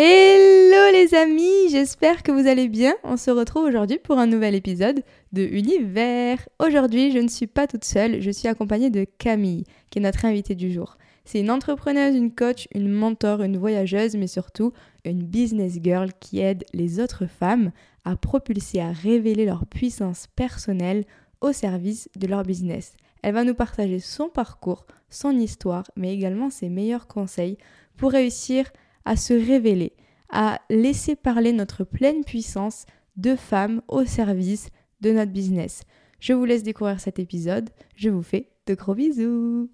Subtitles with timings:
[0.00, 2.94] Hello les amis, j'espère que vous allez bien.
[3.02, 6.48] On se retrouve aujourd'hui pour un nouvel épisode de Univers.
[6.60, 10.24] Aujourd'hui, je ne suis pas toute seule, je suis accompagnée de Camille, qui est notre
[10.24, 10.98] invitée du jour.
[11.24, 14.72] C'est une entrepreneuse, une coach, une mentor, une voyageuse, mais surtout
[15.04, 17.72] une business girl qui aide les autres femmes
[18.04, 21.06] à propulser, à révéler leur puissance personnelle
[21.40, 22.94] au service de leur business.
[23.22, 27.58] Elle va nous partager son parcours, son histoire, mais également ses meilleurs conseils
[27.96, 28.70] pour réussir à
[29.16, 29.94] se révéler,
[30.30, 34.68] à laisser parler notre pleine puissance de femmes au service
[35.00, 35.82] de notre business.
[36.20, 37.70] Je vous laisse découvrir cet épisode.
[37.94, 39.70] Je vous fais de gros bisous.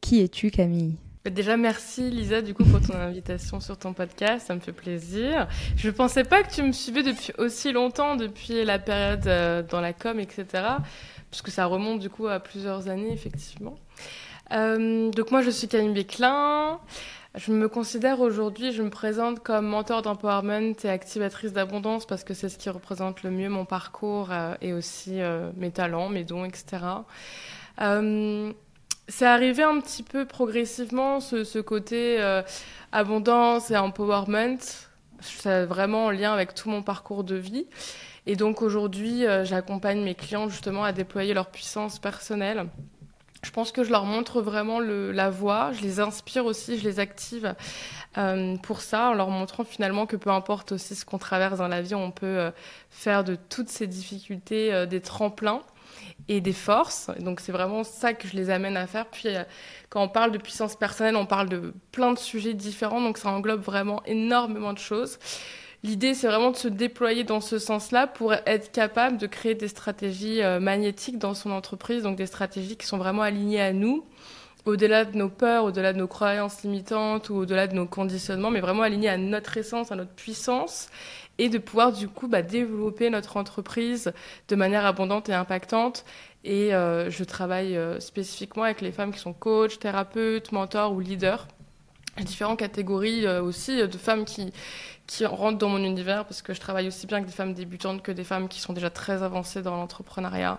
[0.00, 0.96] Qui es-tu Camille?
[1.30, 5.48] Déjà, merci Lisa du coup pour ton invitation sur ton podcast, ça me fait plaisir.
[5.74, 9.62] Je ne pensais pas que tu me suivais depuis aussi longtemps, depuis la période euh,
[9.62, 10.46] dans la com, etc.
[11.30, 13.76] Puisque ça remonte du coup à plusieurs années, effectivement.
[14.52, 16.78] Euh, donc moi, je suis Camille Béclin.
[17.34, 22.32] Je me considère aujourd'hui, je me présente comme mentor d'empowerment et activatrice d'abondance parce que
[22.32, 26.22] c'est ce qui représente le mieux mon parcours euh, et aussi euh, mes talents, mes
[26.22, 26.84] dons, etc.
[27.80, 28.52] Euh,
[29.08, 32.22] c'est arrivé un petit peu progressivement ce, ce côté
[32.92, 34.58] abondance et empowerment.
[35.20, 37.66] C'est vraiment en lien avec tout mon parcours de vie.
[38.26, 42.66] Et donc aujourd'hui, j'accompagne mes clients justement à déployer leur puissance personnelle
[43.44, 46.84] je pense que je leur montre vraiment le, la voie, je les inspire aussi, je
[46.84, 47.54] les active
[48.18, 51.68] euh, pour ça, en leur montrant finalement que peu importe aussi ce qu'on traverse dans
[51.68, 52.50] la vie, on peut euh,
[52.90, 55.62] faire de toutes ces difficultés euh, des tremplins
[56.28, 57.10] et des forces.
[57.20, 59.06] Donc c'est vraiment ça que je les amène à faire.
[59.06, 59.44] Puis euh,
[59.90, 63.28] quand on parle de puissance personnelle, on parle de plein de sujets différents, donc ça
[63.30, 65.18] englobe vraiment énormément de choses.
[65.84, 69.68] L'idée, c'est vraiment de se déployer dans ce sens-là pour être capable de créer des
[69.68, 74.02] stratégies euh, magnétiques dans son entreprise, donc des stratégies qui sont vraiment alignées à nous,
[74.64, 78.60] au-delà de nos peurs, au-delà de nos croyances limitantes ou au-delà de nos conditionnements, mais
[78.60, 80.88] vraiment alignées à notre essence, à notre puissance,
[81.36, 84.14] et de pouvoir du coup bah, développer notre entreprise
[84.48, 86.06] de manière abondante et impactante.
[86.44, 91.00] Et euh, je travaille euh, spécifiquement avec les femmes qui sont coachs, thérapeutes, mentors ou
[91.00, 91.46] leaders
[92.22, 94.52] différentes catégories aussi de femmes qui,
[95.06, 98.02] qui rentrent dans mon univers parce que je travaille aussi bien avec des femmes débutantes
[98.02, 100.58] que des femmes qui sont déjà très avancées dans l'entrepreneuriat,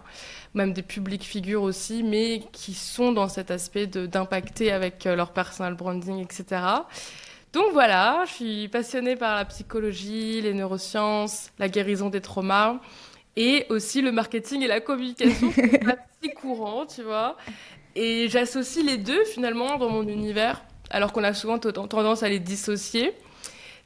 [0.54, 5.32] même des publics figures aussi, mais qui sont dans cet aspect d'impacter avec euh, leur
[5.32, 6.62] personal branding, etc.
[7.54, 12.80] Donc voilà, je suis passionnée par la psychologie, les neurosciences, la guérison des traumas
[13.36, 17.38] et aussi le marketing et la communication, c'est pas si courant, tu vois.
[17.96, 22.40] Et j'associe les deux finalement dans mon univers alors qu'on a souvent tendance à les
[22.40, 23.14] dissocier.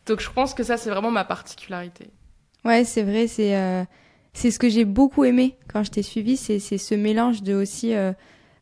[0.10, 2.08] Donc je pense que ça, c'est vraiment ma particularité.
[2.66, 3.84] Ouais, c'est vrai, c'est euh,
[4.34, 7.96] c'est ce que j'ai beaucoup aimé quand je t'ai suivi, c'est ce mélange de aussi...
[7.96, 8.12] Euh,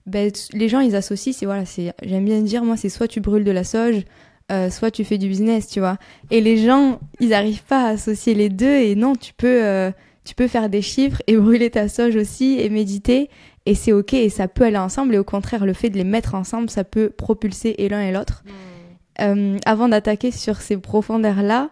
[0.06, 3.19] ben, les gens, ils associent, c'est voilà, c'est j'aime bien dire, moi, c'est soit tu
[3.19, 4.03] brûles de la sauge,
[4.52, 5.97] euh, soit tu fais du business, tu vois.
[6.31, 9.91] Et les gens, ils n'arrivent pas à associer les deux, et non, tu peux,
[10.24, 13.30] tu peux faire des chiffres et brûler ta sauge aussi, et méditer,
[13.66, 16.06] et c'est ok et ça peut aller ensemble et au contraire le fait de les
[16.06, 18.44] mettre ensemble ça peut propulser et l'un et l'autre.
[18.46, 18.76] Hmm.
[19.22, 21.69] Euh, avant d'attaquer sur ces profondeurs là,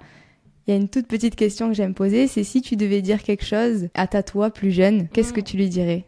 [0.68, 3.22] il y a une toute petite question que j'aime poser, c'est si tu devais dire
[3.22, 5.46] quelque chose à ta toi plus jeune, qu'est-ce que hmm.
[5.46, 6.06] tu lui dirais?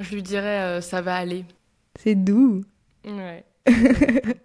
[0.00, 1.44] Je lui dirais euh, ça va aller.
[1.98, 2.62] C'est doux.
[3.06, 3.44] Ouais.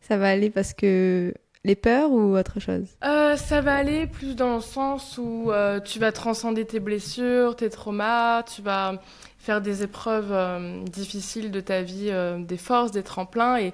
[0.02, 1.34] ça va aller parce que
[1.66, 2.86] les peurs ou autre chose?
[3.04, 5.52] Euh, Ça va aller plus dans le sens où
[5.84, 9.00] tu vas transcender tes blessures, tes traumas, tu vas
[9.38, 13.74] faire des épreuves euh, difficiles de ta vie, des forces, des tremplins, et,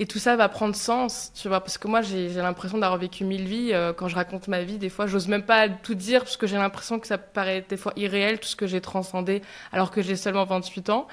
[0.00, 3.22] et tout ça va prendre sens, tu vois, parce que moi j'ai l'impression d'avoir vécu
[3.22, 3.74] mille vies.
[3.74, 6.46] Euh, quand je raconte ma vie, des fois, j'ose même pas tout dire, parce que
[6.46, 9.42] j'ai l'impression que ça paraît des fois irréel, tout ce que j'ai transcendé,
[9.72, 11.06] alors que j'ai seulement 28 ans.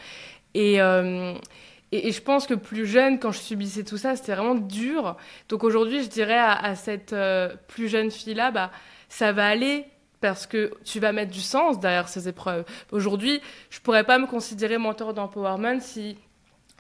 [0.54, 0.75] Et,
[1.92, 5.18] et, je pense que plus jeune, quand je subissais tout ça, c'était vraiment dur.
[5.50, 7.13] Donc aujourd'hui, je dirais à, cette
[7.68, 8.72] plus jeune fille-là, bah,
[9.10, 9.86] ça va aller,
[10.22, 12.63] parce que tu vas mettre du sens derrière ces épreuves.
[12.92, 16.16] Aujourd'hui, je pourrais pas me considérer mentor d'empowerment si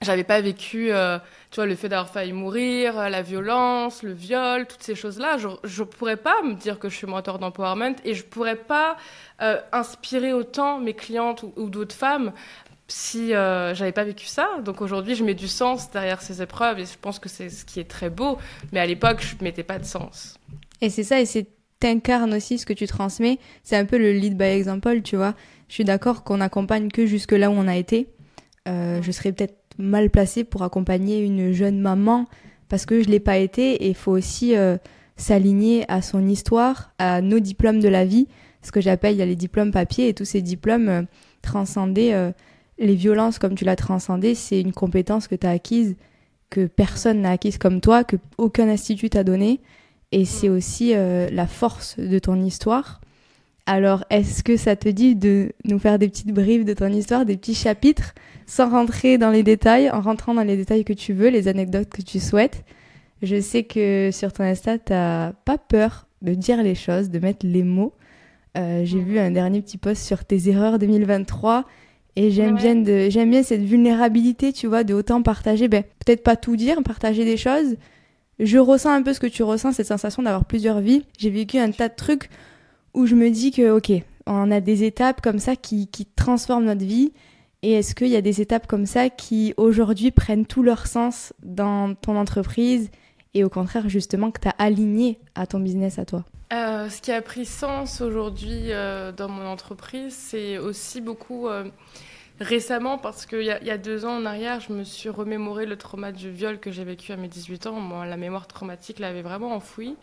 [0.01, 1.17] j'avais pas vécu, euh,
[1.49, 5.37] tu vois, le fait d'avoir failli mourir, euh, la violence, le viol, toutes ces choses-là.
[5.37, 8.97] Je, je pourrais pas me dire que je suis mentor d'empowerment et je pourrais pas
[9.41, 12.31] euh, inspirer autant mes clientes ou, d'autres femmes
[12.87, 14.47] si euh, j'avais pas vécu ça.
[14.63, 17.65] Donc aujourd'hui, je mets du sens derrière ces épreuves et je pense que c'est ce
[17.65, 18.37] qui est très beau.
[18.71, 20.37] Mais à l'époque, je mettais pas de sens.
[20.79, 21.47] Et c'est ça, et c'est
[21.79, 23.39] t'incarnes aussi ce que tu transmets.
[23.63, 25.33] C'est un peu le lead by example, tu vois.
[25.67, 28.07] Je suis d'accord qu'on accompagne que jusque là où on a été.
[28.67, 32.25] Euh, je serais peut-être mal placée pour accompagner une jeune maman
[32.69, 34.77] parce que je l'ai pas été et il faut aussi euh,
[35.15, 38.27] s'aligner à son histoire, à nos diplômes de la vie.
[38.61, 41.01] Ce que j'appelle, il y a les diplômes papier et tous ces diplômes euh,
[41.41, 42.31] transcender euh,
[42.79, 45.95] les violences comme tu l'as transcendé, c'est une compétence que tu as acquise,
[46.49, 49.61] que personne n'a acquise comme toi, que aucun institut t'a donné
[50.11, 53.01] et c'est aussi la force de ton histoire.
[53.65, 57.25] Alors, est-ce que ça te dit de nous faire des petites briefs de ton histoire,
[57.25, 58.13] des petits chapitres,
[58.47, 61.89] sans rentrer dans les détails, en rentrant dans les détails que tu veux, les anecdotes
[61.89, 62.63] que tu souhaites
[63.21, 67.45] Je sais que sur ton Insta, t'as pas peur de dire les choses, de mettre
[67.45, 67.93] les mots.
[68.57, 71.65] Euh, j'ai vu un dernier petit post sur tes erreurs 2023
[72.15, 76.23] et j'aime bien de, j'aime bien cette vulnérabilité, tu vois, de autant partager, ben peut-être
[76.23, 77.75] pas tout dire, partager des choses.
[78.39, 81.03] Je ressens un peu ce que tu ressens, cette sensation d'avoir plusieurs vies.
[81.19, 82.29] J'ai vécu un tas de trucs
[82.93, 83.91] où je me dis que, ok,
[84.25, 87.11] on a des étapes comme ça qui, qui transforment notre vie.
[87.63, 91.33] Et est-ce qu'il y a des étapes comme ça qui aujourd'hui prennent tout leur sens
[91.41, 92.91] dans ton entreprise
[93.33, 96.23] et au contraire justement que tu as aligné à ton business à toi?
[96.53, 101.65] Euh, Ce qui a pris sens aujourd'hui euh, dans mon entreprise, c'est aussi beaucoup euh,
[102.39, 106.11] récemment parce qu'il y, a deux ans en arrière, je me suis remémoré le trauma
[106.11, 108.03] du viol que j'ai vécu à mes 18 ans.
[108.03, 109.95] La mémoire traumatique l'avait vraiment enfoui.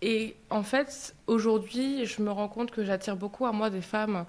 [0.00, 4.26] Et en fait, aujourd'hui, je me rends compte que j'attire beaucoup à moi des femmes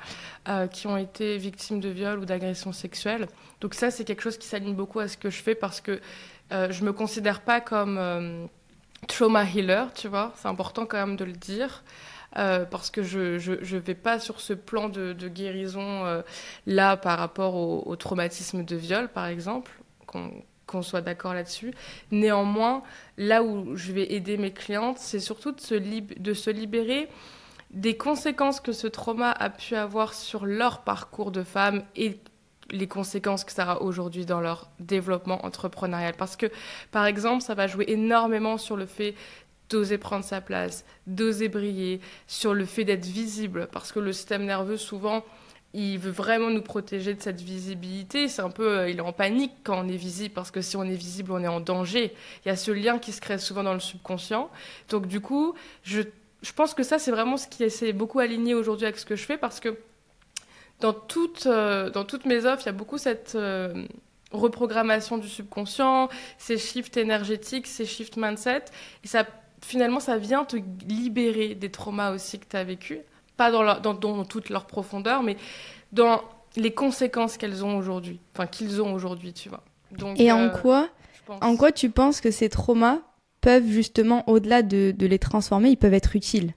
[0.47, 3.27] euh, qui ont été victimes de viols ou d'agressions sexuelles.
[3.61, 6.01] Donc ça, c'est quelque chose qui s'aligne beaucoup à ce que je fais parce que
[6.51, 8.45] euh, je me considère pas comme euh,
[9.07, 10.33] trauma healer, tu vois.
[10.37, 11.83] C'est important quand même de le dire.
[12.37, 13.19] Euh, parce que je
[13.49, 16.23] ne vais pas sur ce plan de, guérison
[16.67, 19.71] là par rapport au, au, traumatisme de viol, par exemple,
[20.81, 21.73] soit d'accord là-dessus.
[22.11, 22.83] Néanmoins,
[23.17, 27.09] là où je vais aider mes clientes, c'est surtout de se, de se libérer
[27.71, 32.19] des conséquences que ce trauma a pu avoir sur leur parcours de femme et
[32.71, 36.13] les conséquences que ça aura aujourd'hui dans leur développement entrepreneurial.
[36.17, 36.47] Parce que,
[36.91, 39.15] par exemple, ça va jouer énormément sur le fait
[39.69, 43.67] d'oser prendre sa place, d'oser briller, sur le fait d'être visible.
[43.71, 45.23] Parce que le système nerveux, souvent,
[45.73, 48.27] il veut vraiment nous protéger de cette visibilité.
[48.27, 50.77] C'est un peu, euh, il est en panique quand on est visible parce que si
[50.77, 52.13] on est visible, on est en danger.
[52.43, 54.49] Il y a ce lien qui se crée souvent dans le subconscient.
[54.89, 56.01] Donc du coup, je,
[56.41, 59.15] je pense que ça, c'est vraiment ce qui est beaucoup aligné aujourd'hui avec ce que
[59.15, 59.77] je fais parce que
[60.79, 63.85] dans, toutes euh, dans toutes mes offres, il y a beaucoup cette euh,
[64.31, 68.65] reprogrammation du subconscient, ces shifts énergétiques, ces shifts mindset.
[69.03, 69.25] Et ça,
[69.63, 70.57] finalement, ça vient te
[70.87, 73.01] libérer des traumas aussi que tu as vécu
[73.39, 75.37] pas dans, dans, dans, toute leur profondeur, mais
[75.93, 76.21] dans
[76.57, 79.63] les conséquences qu'elles ont aujourd'hui, enfin qu'ils ont aujourd'hui, tu vois.
[79.91, 80.89] Donc, Et en euh, quoi,
[81.41, 82.99] en quoi tu penses que ces traumas
[83.39, 86.53] peuvent justement, au-delà de, de les transformer, ils peuvent être utiles?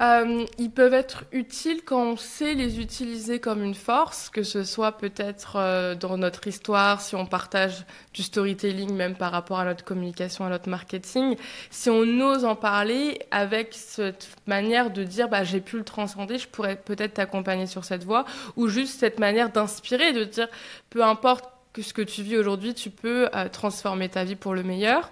[0.00, 4.64] Euh, ils peuvent être utiles quand on sait les utiliser comme une force, que ce
[4.64, 7.84] soit peut-être euh, dans notre histoire, si on partage
[8.14, 11.36] du storytelling même par rapport à notre communication, à notre marketing,
[11.70, 16.38] si on ose en parler avec cette manière de dire bah, j'ai pu le transcender,
[16.38, 18.24] je pourrais peut-être t'accompagner sur cette voie,
[18.56, 20.48] ou juste cette manière d'inspirer, de dire
[20.88, 24.54] peu importe que ce que tu vis aujourd'hui, tu peux euh, transformer ta vie pour
[24.54, 25.10] le meilleur.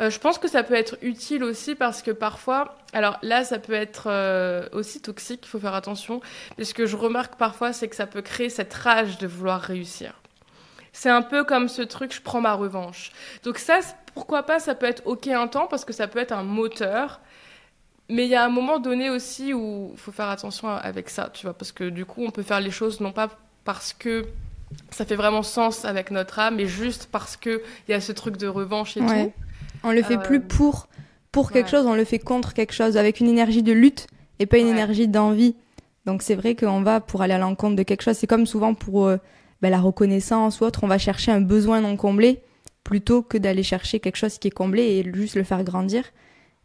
[0.00, 3.58] Euh, je pense que ça peut être utile aussi parce que parfois, alors là, ça
[3.58, 6.20] peut être euh, aussi toxique, il faut faire attention.
[6.56, 9.60] Mais ce que je remarque parfois, c'est que ça peut créer cette rage de vouloir
[9.60, 10.14] réussir.
[10.92, 13.12] C'est un peu comme ce truc, je prends ma revanche.
[13.44, 13.80] Donc ça,
[14.14, 17.20] pourquoi pas, ça peut être OK un temps parce que ça peut être un moteur.
[18.08, 21.28] Mais il y a un moment donné aussi où il faut faire attention avec ça,
[21.32, 23.28] tu vois, parce que du coup, on peut faire les choses non pas
[23.64, 24.24] parce que
[24.90, 28.36] ça fait vraiment sens avec notre âme, mais juste parce qu'il y a ce truc
[28.36, 29.32] de revanche et tout.
[29.84, 30.88] On le fait plus euh, pour,
[31.30, 34.06] pour quelque chose, on le fait contre quelque chose, avec une énergie de lutte
[34.38, 35.54] et pas une énergie d'envie.
[36.04, 38.16] Donc c'est vrai qu'on va pour aller à l'encontre de quelque chose.
[38.16, 39.18] C'est comme souvent pour euh,
[39.62, 42.40] bah, la reconnaissance ou autre, on va chercher un besoin non comblé
[42.82, 46.04] plutôt que d'aller chercher quelque chose qui est comblé et juste le faire grandir.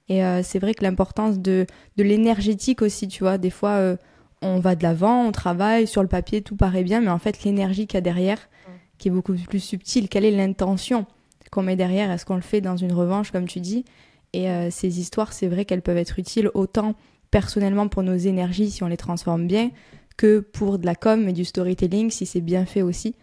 [0.09, 1.65] Et euh, c'est vrai que l'importance de,
[1.97, 3.95] de l'énergétique aussi, tu vois, des fois
[4.43, 7.43] on va de l'avant, on travaille, sur le papier, tout paraît bien, mais en fait,
[7.43, 8.49] l'énergie qu'il y a derrière,
[8.97, 11.05] qui est beaucoup plus subtile, quelle est l'intention
[11.51, 12.11] qu'on met derrière?
[12.11, 13.85] Est-ce qu'on le fait dans une revanche, comme tu dis?
[14.33, 16.95] Et euh, ces histoires, c'est vrai qu'elles peuvent être utiles autant
[17.31, 19.71] personnellement pour nos énergies, si on les transforme bien,
[20.17, 23.15] que pour de la com et du storytelling, si c'est bien fait aussi.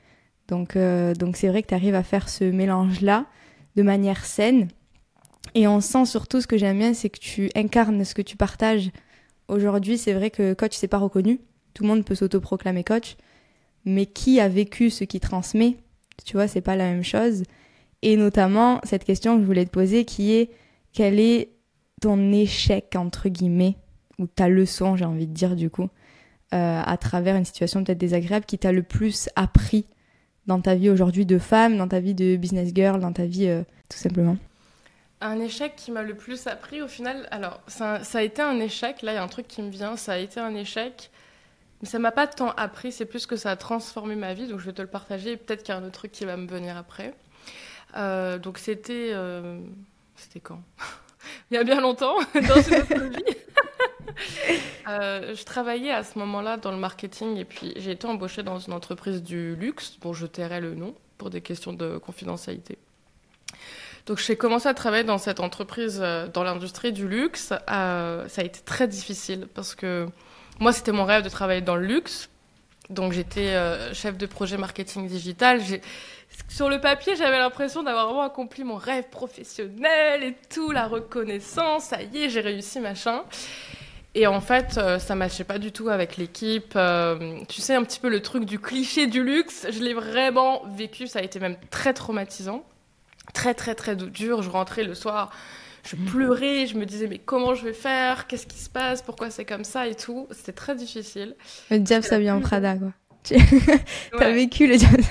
[0.48, 3.26] Donc, euh, donc c'est vrai que tu arrives à faire ce mélange-là
[3.76, 4.68] de manière saine.
[5.54, 8.36] Et on sent surtout ce que j'aime bien, c'est que tu incarnes ce que tu
[8.36, 8.90] partages
[9.50, 11.40] Aujourd'hui, c'est vrai que coach, c'est pas reconnu.
[11.75, 13.16] Tout le monde peut s'autoproclamer coach.
[13.85, 15.76] Mais qui a vécu ce qui transmet?
[16.25, 17.42] Tu vois, c'est pas la même chose.
[18.02, 20.50] Et notamment, cette question que je voulais te poser qui est
[20.92, 21.50] quel est
[22.00, 23.76] ton échec, entre guillemets,
[24.19, 25.88] ou ta leçon, j'ai envie de dire du coup,
[26.54, 29.87] euh, à travers une situation peut-être désagréable qui t'a le plus appris
[30.47, 33.47] dans ta vie aujourd'hui de femme, dans ta vie de business girl, dans ta vie
[33.49, 34.37] euh, tout simplement?
[35.20, 39.02] Un échec qui m'a le plus appris au final, alors ça, a été un échec,
[39.02, 41.10] là il y a un truc qui me vient, ça a été un échec,
[41.82, 44.60] mais ça m'a pas tant appris, c'est plus que ça a transformé ma vie, donc
[44.60, 46.46] je vais te le partager, peut-être qu'il y a un autre truc qui va me
[46.46, 47.14] venir après.
[47.96, 49.10] Euh, donc c'était...
[49.12, 49.60] Euh,
[50.16, 50.62] c'était quand?
[51.50, 53.24] Il y a bien longtemps, dans une autre vie.
[54.88, 58.58] Euh, je travaillais à ce moment-là dans le marketing et puis j'ai été embauchée dans
[58.58, 62.76] une entreprise du luxe, dont je tairai le nom pour des questions de confidentialité.
[64.07, 67.52] Donc j'ai commencé à travailler dans cette entreprise, euh, dans l'industrie du luxe.
[67.71, 70.07] Euh, ça a été très difficile parce que
[70.59, 72.28] moi, c'était mon rêve de travailler dans le luxe.
[72.90, 73.54] Donc j'étais
[73.95, 75.61] chef de projet marketing digital.
[76.49, 81.85] Sur le papier, j'avais l'impression d'avoir vraiment accompli mon rêve professionnel et tout, la reconnaissance,
[81.85, 83.23] ça y est, j'ai réussi, machin.
[84.14, 86.73] Et en fait, euh, ça matchait pas du tout avec l'équipe.
[86.75, 90.62] Euh, tu sais, un petit peu le truc du cliché du luxe, je l'ai vraiment
[90.66, 92.64] vécu, ça a été même très traumatisant.
[93.34, 94.42] Très, très, très dur.
[94.42, 95.30] Je rentrais le soir,
[95.84, 98.26] je pleurais, je me disais, mais comment je vais faire?
[98.26, 99.02] Qu'est-ce qui se passe?
[99.02, 100.26] Pourquoi c'est comme ça et tout?
[100.30, 101.34] C'était très difficile.
[101.70, 102.92] Le diable s'habille en Prada, quoi.
[104.18, 105.02] T'as vécu le diable.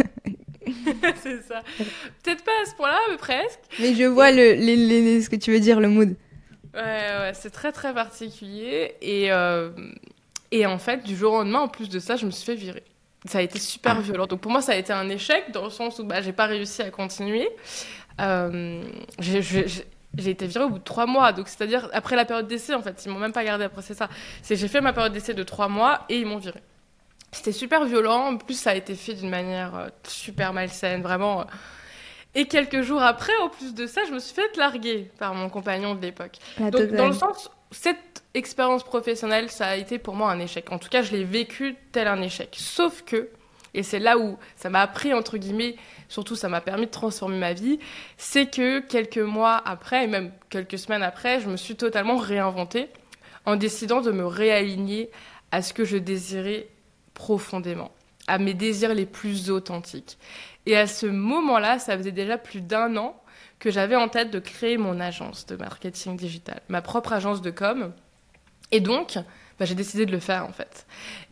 [1.21, 1.61] c'est ça.
[2.23, 3.59] Peut-être pas à ce point-là, mais presque.
[3.79, 6.15] Mais je vois le, ce que tu veux dire, le mood.
[6.73, 8.95] Ouais, ouais, c'est très très particulier.
[9.01, 9.71] Et, euh,
[10.51, 12.55] et en fait, du jour au lendemain, en plus de ça, je me suis fait
[12.55, 12.83] virer.
[13.25, 14.01] Ça a été super ah.
[14.01, 14.27] violent.
[14.27, 16.45] Donc pour moi, ça a été un échec dans le sens où bah, j'ai pas
[16.45, 17.49] réussi à continuer.
[18.19, 18.83] Euh,
[19.19, 21.31] j'ai été virée au bout de trois mois.
[21.33, 23.93] Donc c'est-à-dire après la période d'essai, en fait, ils m'ont même pas gardé après c'est
[23.93, 24.09] ça.
[24.41, 26.63] C'est j'ai fait ma période d'essai de trois mois et ils m'ont virée.
[27.31, 28.33] C'était super violent.
[28.33, 31.45] En plus, ça a été fait d'une manière euh, super malsaine, vraiment.
[32.35, 35.49] Et quelques jours après, en plus de ça, je me suis fait larguer par mon
[35.49, 36.37] compagnon de l'époque.
[36.59, 40.71] Donc, dans le sens, cette expérience professionnelle, ça a été pour moi un échec.
[40.71, 42.55] En tout cas, je l'ai vécu tel un échec.
[42.59, 43.29] Sauf que,
[43.73, 45.75] et c'est là où ça m'a appris, entre guillemets,
[46.07, 47.79] surtout ça m'a permis de transformer ma vie,
[48.17, 52.89] c'est que quelques mois après, et même quelques semaines après, je me suis totalement réinventée
[53.45, 55.09] en décidant de me réaligner
[55.51, 56.67] à ce que je désirais
[57.13, 57.91] profondément,
[58.27, 60.17] à mes désirs les plus authentiques.
[60.65, 63.21] Et à ce moment-là, ça faisait déjà plus d'un an
[63.59, 67.51] que j'avais en tête de créer mon agence de marketing digital, ma propre agence de
[67.51, 67.91] com.
[68.71, 69.17] Et donc,
[69.59, 70.85] bah, j'ai décidé de le faire en fait.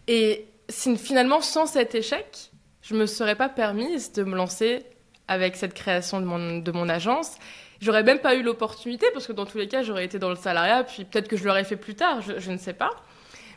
[0.07, 4.83] Et finalement, sans cet échec, je ne me serais pas permise de me lancer
[5.27, 7.37] avec cette création de mon, de mon agence.
[7.81, 10.35] J'aurais même pas eu l'opportunité parce que dans tous les cas, j'aurais été dans le
[10.35, 12.89] salariat, puis peut-être que je l'aurais fait plus tard, je, ne sais pas.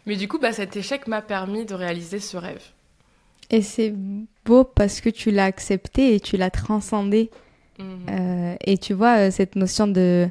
[0.06, 2.62] Mais du coup, bah, cet échec m'a permis de réaliser ce rêve.
[3.50, 3.94] Et c'est
[4.44, 7.30] beau parce que tu l'as accepté et tu l'as transcendé.
[7.78, 8.06] Mhm.
[8.10, 10.28] Euh, et tu vois, euh, cette notion de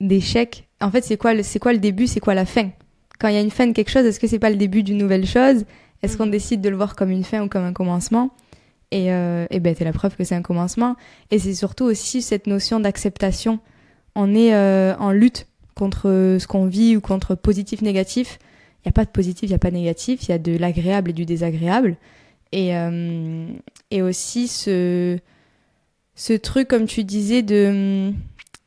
[0.00, 2.70] d'échec, en fait, c'est quoi, le, quoi le début, c'est quoi la fin?
[3.18, 4.82] Quand il y a une fin de quelque chose, est-ce que c'est pas le début
[4.82, 5.64] d'une nouvelle chose?
[6.02, 6.32] Est-ce qu'on mhm.
[6.32, 8.30] décide de le voir comme une fin ou comme un commencement?
[8.90, 10.96] Et, euh, et ben, c'est la preuve que c'est un commencement.
[11.30, 13.58] Et c'est surtout aussi cette notion d'acceptation.
[14.14, 18.38] On est euh, en lutte contre ce qu'on vit ou contre positif, négatif.
[18.84, 20.38] Il n'y a pas de positif, il n'y a pas de négatif, il y a
[20.38, 21.96] de l'agréable et du désagréable.
[22.52, 23.48] Et, euh,
[23.90, 25.18] et aussi ce,
[26.14, 28.12] ce truc, comme tu disais, de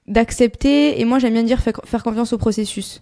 [0.08, 1.00] d'accepter.
[1.00, 3.02] Et moi, j'aime bien dire faire, faire confiance au processus.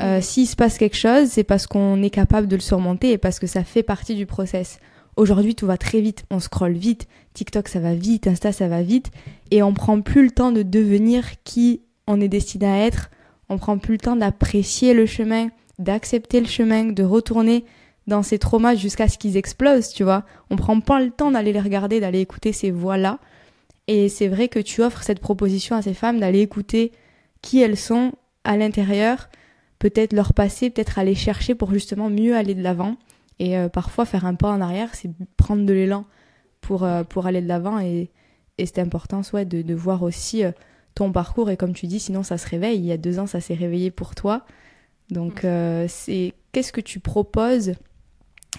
[0.00, 3.18] Euh, S'il se passe quelque chose, c'est parce qu'on est capable de le surmonter et
[3.18, 4.78] parce que ça fait partie du process.
[5.16, 8.82] Aujourd'hui, tout va très vite, on scrolle vite, TikTok ça va vite, Insta ça va
[8.82, 9.10] vite,
[9.50, 13.10] et on prend plus le temps de devenir qui on est destiné à être,
[13.50, 17.66] on prend plus le temps d'apprécier le chemin, d'accepter le chemin, de retourner
[18.06, 20.24] dans ces traumas jusqu'à ce qu'ils explosent, tu vois.
[20.50, 23.18] On prend pas le temps d'aller les regarder, d'aller écouter ces voix-là.
[23.88, 26.92] Et c'est vrai que tu offres cette proposition à ces femmes d'aller écouter
[27.42, 28.12] qui elles sont
[28.44, 29.28] à l'intérieur,
[29.82, 32.96] peut-être leur passé, peut-être aller chercher pour justement mieux aller de l'avant.
[33.40, 36.04] Et euh, parfois faire un pas en arrière, c'est prendre de l'élan
[36.60, 37.80] pour, euh, pour aller de l'avant.
[37.80, 38.12] Et,
[38.58, 40.52] et c'est important soit de, de voir aussi euh,
[40.94, 41.50] ton parcours.
[41.50, 42.78] Et comme tu dis, sinon ça se réveille.
[42.78, 44.46] Il y a deux ans, ça s'est réveillé pour toi.
[45.10, 45.88] Donc mmh.
[45.88, 47.74] c'est qu'est-ce que tu proposes?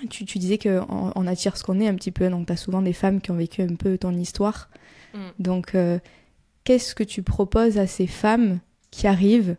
[0.10, 2.58] Tu, tu disais qu'on on attire ce qu'on est un petit peu, donc tu as
[2.58, 4.70] souvent des femmes qui ont vécu un peu ton histoire.
[5.13, 5.18] Mm.
[5.39, 6.00] Donc, euh,
[6.63, 8.60] qu'est-ce que tu proposes à ces femmes
[8.92, 9.56] qui arrivent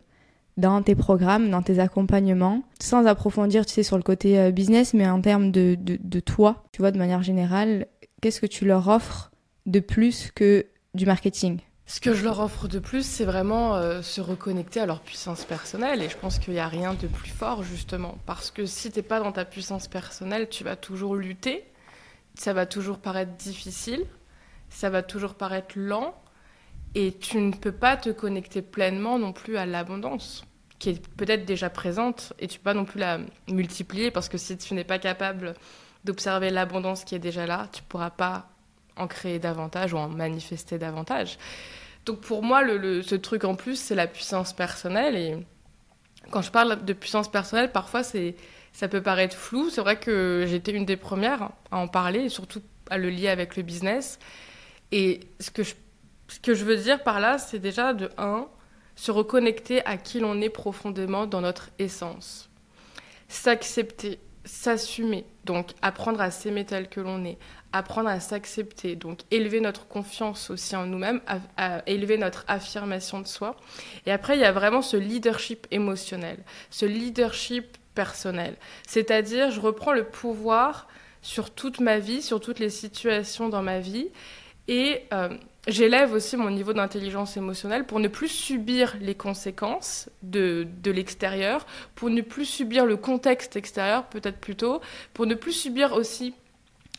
[0.57, 4.93] dans tes programmes, dans tes accompagnements, sans approfondir, tu sais, sur le côté euh, business,
[4.93, 7.87] mais en termes de, de, toi, tu vois, de manière générale,
[8.21, 9.31] qu'est-ce que tu leur offres
[9.65, 11.59] de plus que du marketing?
[11.87, 15.45] Ce que je leur offre de plus, c'est vraiment euh, se reconnecter à leur puissance
[15.45, 16.01] personnelle.
[16.01, 18.17] Et je pense qu'il n'y a rien de plus fort, justement.
[18.25, 21.63] Parce que si tu n'es pas dans ta puissance personnelle, tu vas toujours lutter.
[22.33, 24.03] Ça va toujours paraître difficile.
[24.69, 26.15] Ça va toujours paraître lent.
[26.95, 30.45] Et tu ne peux pas te connecter pleinement non plus à l'abondance,
[30.79, 32.33] qui est peut-être déjà présente.
[32.39, 34.11] Et tu ne peux pas non plus la multiplier.
[34.11, 35.53] Parce que si tu n'es pas capable
[36.05, 38.49] d'observer l'abondance qui est déjà là, tu pourras pas
[38.95, 41.37] en créer davantage ou en manifester davantage.
[42.05, 45.17] Donc pour moi, le, ce truc en plus, c'est la puissance personnelle.
[45.17, 45.37] Et
[46.31, 48.35] quand je parle de puissance personnelle, parfois c'est
[48.71, 49.69] ça peut paraître flou.
[49.69, 53.29] C'est vrai que j'étais une des premières à en parler, et surtout à le lier
[53.29, 54.19] avec le business.
[54.91, 55.73] Et ce que je,
[56.27, 58.47] ce que je veux dire par là, c'est déjà de un,
[58.95, 62.49] se reconnecter à qui l'on est profondément dans notre essence.
[63.27, 67.37] S'accepter, s'assumer, donc apprendre à s'aimer tel que l'on est,
[67.73, 71.21] apprendre à s'accepter, donc élever notre confiance aussi en nous-mêmes,
[71.57, 73.57] à, élever notre affirmation de soi.
[74.05, 76.37] Et après, il y a vraiment ce leadership émotionnel,
[76.69, 78.55] ce leadership personnel.
[78.87, 80.87] C'est-à-dire, je reprends le pouvoir
[81.21, 84.09] sur toute ma vie, sur toutes les situations dans ma vie,
[84.67, 85.29] et euh,
[85.67, 91.65] j'élève aussi mon niveau d'intelligence émotionnelle pour ne plus subir les conséquences de, de l'extérieur,
[91.95, 94.81] pour ne plus subir le contexte extérieur peut-être plutôt,
[95.13, 96.33] pour ne plus subir aussi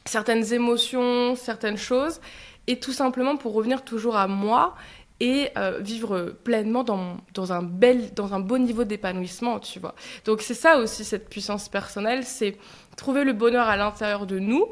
[0.05, 2.21] certaines émotions, certaines choses,
[2.67, 4.75] et tout simplement pour revenir toujours à moi
[5.21, 9.95] et euh, vivre pleinement dans, dans, un bel, dans un beau niveau d'épanouissement, tu vois.
[10.25, 12.59] Donc c'est ça aussi cette puissance personnelle, c'est
[12.97, 14.67] trouver le bonheur à l'intérieur de nous,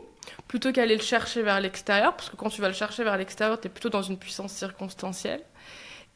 [0.55, 3.61] plutôt qu'aller le chercher vers l'extérieur, parce que quand tu vas le chercher vers l'extérieur,
[3.61, 5.43] tu es plutôt dans une puissance circonstancielle.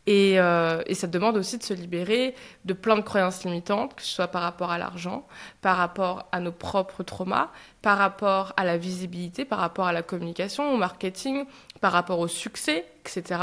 [0.07, 4.11] Et, euh, ça demande aussi de se libérer de plein de croyances limitantes, que ce
[4.11, 5.27] soit par rapport à l'argent,
[5.61, 7.51] par rapport à nos propres traumas,
[7.83, 11.45] par rapport à la visibilité, par rapport à la communication, au marketing,
[11.81, 13.41] par rapport au succès, etc.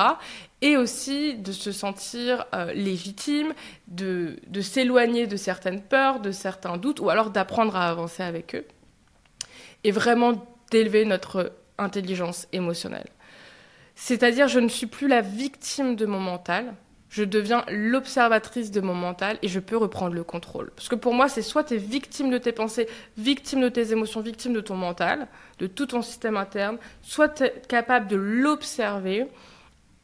[0.61, 3.53] Et aussi de se sentir euh, légitime,
[3.87, 8.65] de s'éloigner de certaines peurs, de certains doutes, ou alors d'apprendre à avancer avec eux.
[9.83, 13.07] Et vraiment d'élever notre intelligence émotionnelle.
[13.95, 16.73] C'est-à-dire, je ne suis plus la victime de mon mental,
[17.07, 20.71] je deviens l'observatrice de mon mental et je peux reprendre le contrôle.
[20.71, 23.93] Parce que pour moi, c'est soit tu es victime de tes pensées, victime de tes
[23.93, 28.17] émotions, victime de ton mental, de tout ton système interne, soit tu es capable de
[28.17, 29.27] l'observer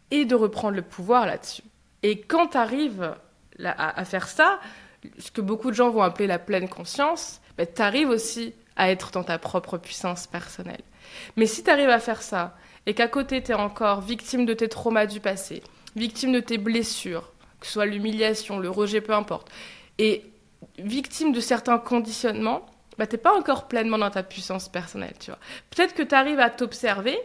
[0.09, 1.63] et de reprendre le pouvoir là-dessus.
[2.01, 3.13] Et quand tu arrives
[3.61, 4.61] à, faire ça,
[5.17, 8.89] ce que beaucoup de gens vont appeler la pleine conscience, ben, tu arrives aussi à
[8.89, 10.81] être dans ta propre puissance personnelle.
[11.37, 14.55] Mais si tu arrives à faire ça et qu'à côté tu es encore victime de
[14.55, 15.61] tes traumas du passé,
[15.95, 19.51] victime de tes blessures, que ce soit l'humiliation, le rejet, peu importe,
[19.99, 20.25] et
[20.79, 22.65] victime de certains conditionnements,
[22.97, 25.13] bah, tu n'es pas encore pleinement dans ta puissance personnelle.
[25.19, 25.39] Tu vois.
[25.69, 27.19] Peut-être que tu arrives à t'observer,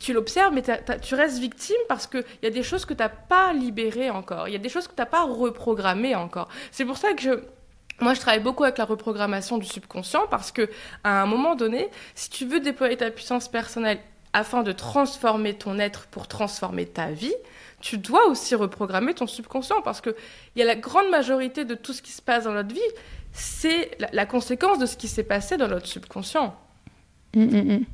[0.00, 0.62] tu l'observes, mais
[1.00, 4.48] tu restes victime parce qu'il y a des choses que tu n'as pas libérées encore,
[4.48, 6.50] il y a des choses que tu n'as pas reprogrammées encore.
[6.72, 7.30] C'est pour ça que je,
[8.00, 10.70] moi, je travaille beaucoup avec la reprogrammation du subconscient parce que,
[11.04, 13.98] à un moment donné, si tu veux déployer ta puissance personnelle
[14.32, 17.34] afin de transformer ton être pour transformer ta vie,
[17.80, 20.14] tu dois aussi reprogrammer ton subconscient parce que
[20.54, 22.80] il y a la grande majorité de tout ce qui se passe dans notre vie,
[23.32, 26.54] c'est la, conséquence de ce qui s'est passé dans notre subconscient.
[27.34, 27.84] Mm, mm, mm.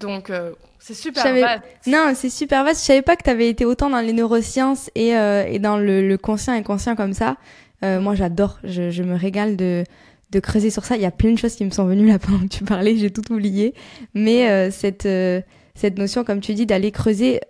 [0.00, 1.62] Donc, euh, c'est super vaste.
[1.86, 2.80] Non, c'est super vaste.
[2.80, 5.76] Je savais pas que tu avais été autant dans les neurosciences et, euh, et dans
[5.76, 7.36] le, le, conscient inconscient comme ça.
[7.84, 8.58] Euh, moi, j'adore.
[8.64, 9.84] Je, je, me régale de,
[10.30, 10.96] de creuser sur ça.
[10.96, 12.96] Il y a plein de choses qui me sont venues là pendant que tu parlais.
[12.96, 13.74] J'ai tout oublié.
[14.14, 15.40] Mais euh, cette, euh,
[15.74, 17.40] cette notion, comme tu dis, d'aller creuser,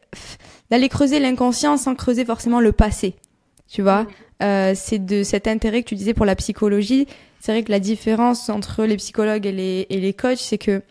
[0.70, 3.14] d'aller creuser l'inconscient sans creuser forcément le passé.
[3.68, 4.06] Tu vois,
[4.42, 7.06] euh, c'est de cet intérêt que tu disais pour la psychologie.
[7.40, 10.82] C'est vrai que la différence entre les psychologues et les, et les coachs, c'est que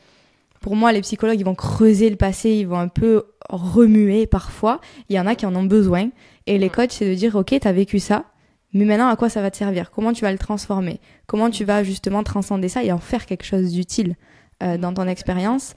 [0.61, 4.79] pour moi, les psychologues, ils vont creuser le passé, ils vont un peu remuer parfois.
[5.09, 6.09] Il y en a qui en ont besoin.
[6.47, 8.25] Et les coachs, c'est de dire, OK, t'as vécu ça.
[8.73, 9.91] Mais maintenant, à quoi ça va te servir?
[9.91, 10.99] Comment tu vas le transformer?
[11.27, 14.15] Comment tu vas justement transcender ça et en faire quelque chose d'utile
[14.63, 15.75] euh, dans ton expérience?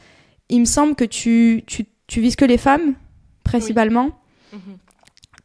[0.48, 2.94] Il me semble que tu, tu, tu, vises que les femmes,
[3.42, 4.10] principalement.
[4.52, 4.76] Mhm.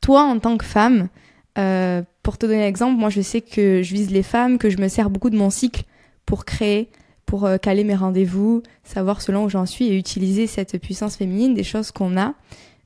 [0.01, 1.09] Toi, en tant que femme,
[1.57, 4.69] euh, pour te donner un exemple, moi je sais que je vise les femmes, que
[4.69, 5.83] je me sers beaucoup de mon cycle
[6.25, 6.89] pour créer,
[7.25, 11.53] pour euh, caler mes rendez-vous, savoir selon où j'en suis et utiliser cette puissance féminine,
[11.53, 12.35] des choses qu'on a.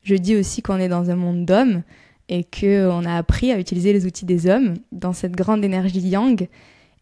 [0.03, 1.83] Je dis aussi qu'on est dans un monde d'hommes
[2.29, 6.47] et qu'on a appris à utiliser les outils des hommes dans cette grande énergie yang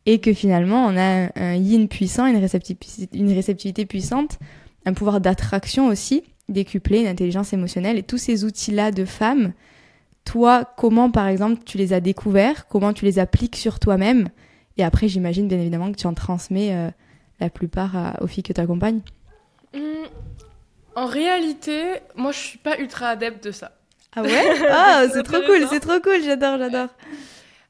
[0.05, 4.39] et que finalement on a un, yin puissant, une réceptivité, puissante,
[4.85, 9.53] un pouvoir d'attraction aussi décuplé, une intelligence émotionnelle et tous ces outils-là de femmes,
[10.25, 14.29] toi, comment par exemple tu les as découverts, comment tu les appliques sur toi-même?
[14.77, 16.89] Et après j'imagine bien évidemment que tu en transmets euh,
[17.39, 19.01] la plupart aux filles que tu accompagnes.
[19.73, 19.79] Mmh.
[20.95, 23.71] En réalité, moi je suis pas ultra adepte de ça.
[24.15, 26.89] Ah ouais Ah, c'est trop cool, c'est trop cool, j'adore, j'adore.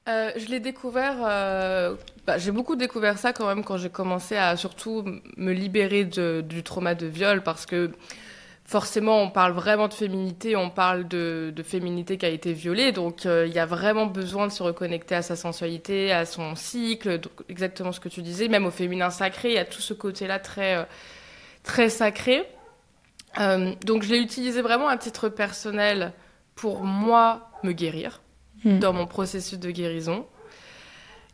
[0.09, 4.35] Euh, je l'ai découvert, euh, bah, j'ai beaucoup découvert ça quand même quand j'ai commencé
[4.35, 5.05] à surtout
[5.37, 7.91] me libérer de, du trauma de viol parce que
[8.65, 12.91] forcément on parle vraiment de féminité, on parle de, de féminité qui a été violée,
[12.91, 16.55] donc euh, il y a vraiment besoin de se reconnecter à sa sensualité, à son
[16.55, 19.93] cycle, exactement ce que tu disais, même au féminin sacré, il y a tout ce
[19.93, 20.87] côté-là très,
[21.61, 22.43] très sacré.
[23.37, 26.11] donc je l'ai utilisé vraiment à titre personnel
[26.55, 28.21] pour moi me guérir
[28.63, 28.79] hmm.
[28.79, 30.25] dans mon processus de guérison.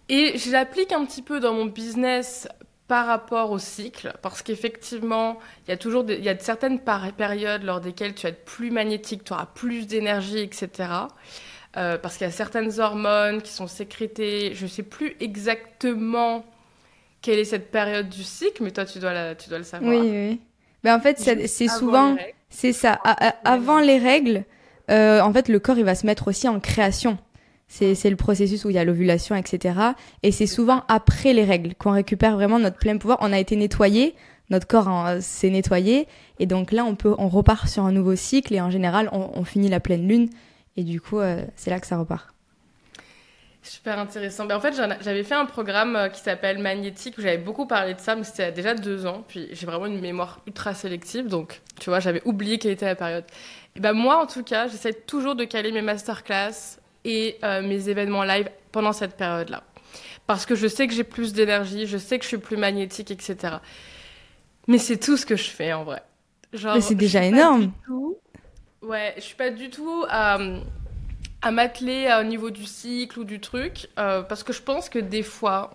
[0.10, 2.48] Et je l'applique un petit peu dans mon business
[2.88, 7.64] par rapport au cycle, parce qu'effectivement, il y a toujours il y a certaines périodes
[7.64, 10.70] lors desquelles tu vas être plus magnétique, tu auras plus d'énergie, etc.
[11.76, 14.54] euh, parce qu'il y a certaines hormones qui sont sécrétées.
[14.54, 16.46] Je ne sais plus exactement
[17.22, 19.92] quelle est cette période du cycle, mais toi, tu dois, tu dois le savoir.
[19.92, 20.42] Oui, oui.
[20.84, 22.16] Ben, en fait, c'est souvent,
[22.50, 22.94] c'est ça,
[23.44, 24.46] avant les règles,
[24.90, 27.18] euh, en fait, le corps, il va se mettre aussi en création.
[27.70, 29.76] C'est le processus où il y a l'ovulation, etc.
[30.24, 33.18] Et c'est souvent après les règles qu'on récupère vraiment notre plein pouvoir.
[33.20, 34.16] On a été nettoyé,
[34.50, 36.08] notre corps hein, s'est nettoyé,
[36.40, 39.44] et donc là, on peut, on repart sur un nouveau cycle, et en général, on,
[39.44, 40.30] finit la pleine lune,
[40.78, 42.34] et du coup, euh, c'est là que ça repart.
[43.68, 44.46] Super intéressant.
[44.46, 47.94] Ben, en fait, j'avais fait un programme euh, qui s'appelle Magnétique où j'avais beaucoup parlé
[47.96, 49.26] de ça, mais c'était déjà deux ans.
[49.28, 52.96] Puis j'ai vraiment une mémoire ultra sélective, donc tu vois, j'avais oublié quelle était la
[52.96, 53.26] période.
[53.78, 57.90] Et ben moi, en tout cas, j'essaie toujours de caler mes masterclass et euh, mes
[57.90, 59.62] événements live pendant cette période-là.
[60.26, 63.12] Parce que je sais que j'ai plus d'énergie, je sais que je suis plus magnétique,
[63.12, 63.58] etc.
[64.68, 66.02] Mais c'est tout ce que je fais en vrai.
[66.52, 67.72] mais c'est déjà énorme.
[68.82, 70.40] Ouais, je suis pas du tout à,
[71.44, 74.98] à m'atteler au niveau du cycle ou du truc, euh, parce que je pense que
[74.98, 75.70] des fois,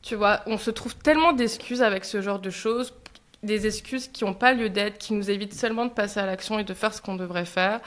[0.00, 2.94] tu vois, on se trouve tellement d'excuses avec ce genre de choses,
[3.42, 6.58] des excuses qui n'ont pas lieu d'être, qui nous évitent seulement de passer à l'action
[6.58, 7.80] et de faire ce qu'on devrait faire.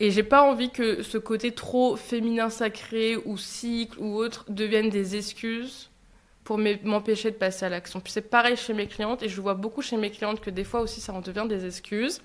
[0.00, 4.88] Et j'ai pas envie que ce côté trop féminin sacré ou cycle ou autre devienne
[4.88, 5.90] des excuses
[6.42, 8.00] pour m'empêcher de passer à l'action.
[8.00, 10.64] Puis c'est pareil chez mes clientes et je vois beaucoup chez mes clientes que des
[10.64, 12.22] fois aussi ça en devient des excuses.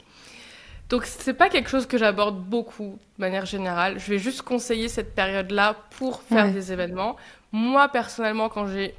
[0.89, 3.99] Donc c'est pas quelque chose que j'aborde beaucoup de manière générale.
[3.99, 7.17] Je vais juste conseiller cette période-là pour faire des événements.
[7.51, 8.95] Moi personnellement quand j'ai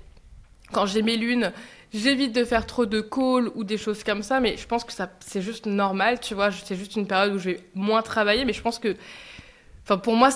[0.72, 1.52] quand j'ai mes lunes,
[1.96, 4.92] J'évite de faire trop de calls ou des choses comme ça, mais je pense que
[4.92, 6.50] ça, c'est juste normal, tu vois.
[6.52, 8.96] C'est juste une période où je vais moins travailler, mais je pense que,
[9.82, 10.28] enfin, pour moi,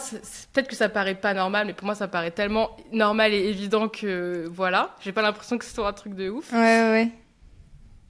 [0.53, 3.88] peut-être que ça paraît pas normal, mais pour moi, ça paraît tellement normal et évident
[3.88, 4.96] que, voilà.
[5.01, 6.51] J'ai pas l'impression que ce soit un truc de ouf.
[6.53, 7.09] Ouais, ouais, ouais.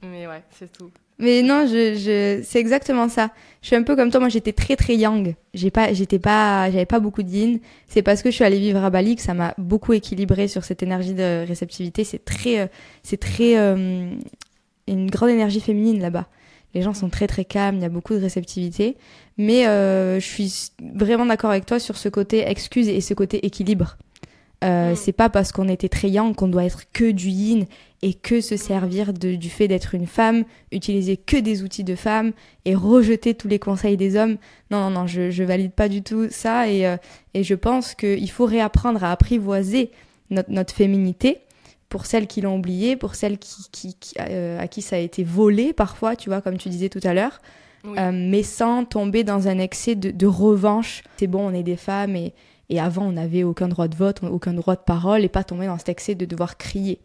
[0.03, 0.93] Mais ouais, c'est tout.
[1.21, 3.31] Mais non, je, je, c'est exactement ça.
[3.61, 4.21] Je suis un peu comme toi.
[4.21, 5.35] Moi, j'étais très très yang.
[5.53, 7.61] J'ai pas, j'étais pas, j'avais pas beaucoup de yin.
[7.89, 10.65] C'est parce que je suis allée vivre à Bali que ça m'a beaucoup équilibré sur
[10.65, 12.05] cette énergie de réceptivité.
[12.05, 12.67] C'est très, euh,
[13.03, 14.11] c'est très, euh,
[14.89, 16.27] une grande énergie féminine là-bas.
[16.75, 17.77] Les gens sont très très calmes.
[17.77, 18.97] Il y a beaucoup de réceptivité.
[19.37, 23.45] Mais euh, je suis vraiment d'accord avec toi sur ce côté excuse et ce côté
[23.45, 23.99] équilibre.
[24.65, 24.97] Euh, mm.
[24.97, 27.67] C'est pas parce qu'on était très yang qu'on doit être que du yin
[28.03, 31.95] et que se servir de, du fait d'être une femme, utiliser que des outils de
[31.95, 32.33] femme
[32.65, 34.37] et rejeter tous les conseils des hommes.
[34.71, 36.97] Non, non, non, je, je valide pas du tout ça et, euh,
[37.35, 39.91] et je pense qu'il faut réapprendre à apprivoiser
[40.31, 41.41] notre, notre féminité
[41.91, 45.25] pour celles qui l'ont oublié, pour celles qui, qui, euh, à qui ça a été
[45.25, 47.41] volé parfois, tu vois, comme tu disais tout à l'heure,
[48.13, 51.03] mais sans tomber dans un excès de, de revanche.
[51.17, 52.33] C'est bon, on est des femmes et,
[52.69, 55.67] et avant, on n'avait aucun droit de vote, aucun droit de parole, et pas tomber
[55.67, 57.01] dans cet excès de devoir crier.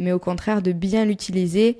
[0.00, 1.78] Mais au contraire, de bien l'utiliser,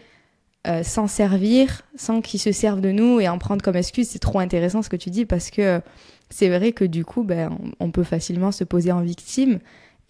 [0.66, 4.08] euh, s'en servir, sans qu'il se serve de nous et en prendre comme excuse.
[4.08, 5.80] C'est trop intéressant ce que tu dis, parce que
[6.28, 9.58] c'est vrai que du coup, ben, on peut facilement se poser en victime.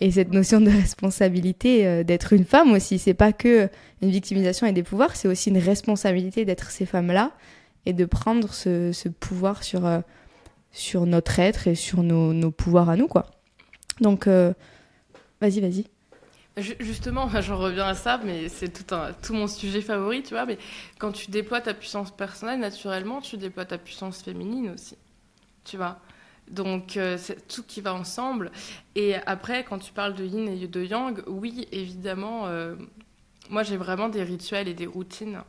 [0.01, 3.69] Et cette notion de responsabilité euh, d'être une femme aussi, c'est pas que
[4.03, 7.33] une victimisation et des pouvoirs, c'est aussi une responsabilité d'être ces femmes-là
[7.87, 10.01] et de prendre ce, pouvoir sur, euh,
[10.73, 13.27] sur notre être et sur nos, pouvoirs à nous, quoi.
[14.01, 14.53] Donc, euh,
[15.41, 15.85] vas-y, vas-y.
[16.61, 20.47] Justement, j'en reviens à ça, mais c'est tout, un, tout mon sujet favori, tu vois.
[20.47, 20.59] Mais
[20.99, 24.97] quand tu déploies ta puissance personnelle, naturellement, tu déploies ta puissance féminine aussi,
[25.65, 25.99] tu vois.
[26.49, 28.51] Donc, euh, c'est tout qui va ensemble.
[28.97, 32.75] Et après, quand tu parles de yin et de yang, oui, évidemment, euh,
[33.51, 35.43] moi, j'ai vraiment des rituels et des routines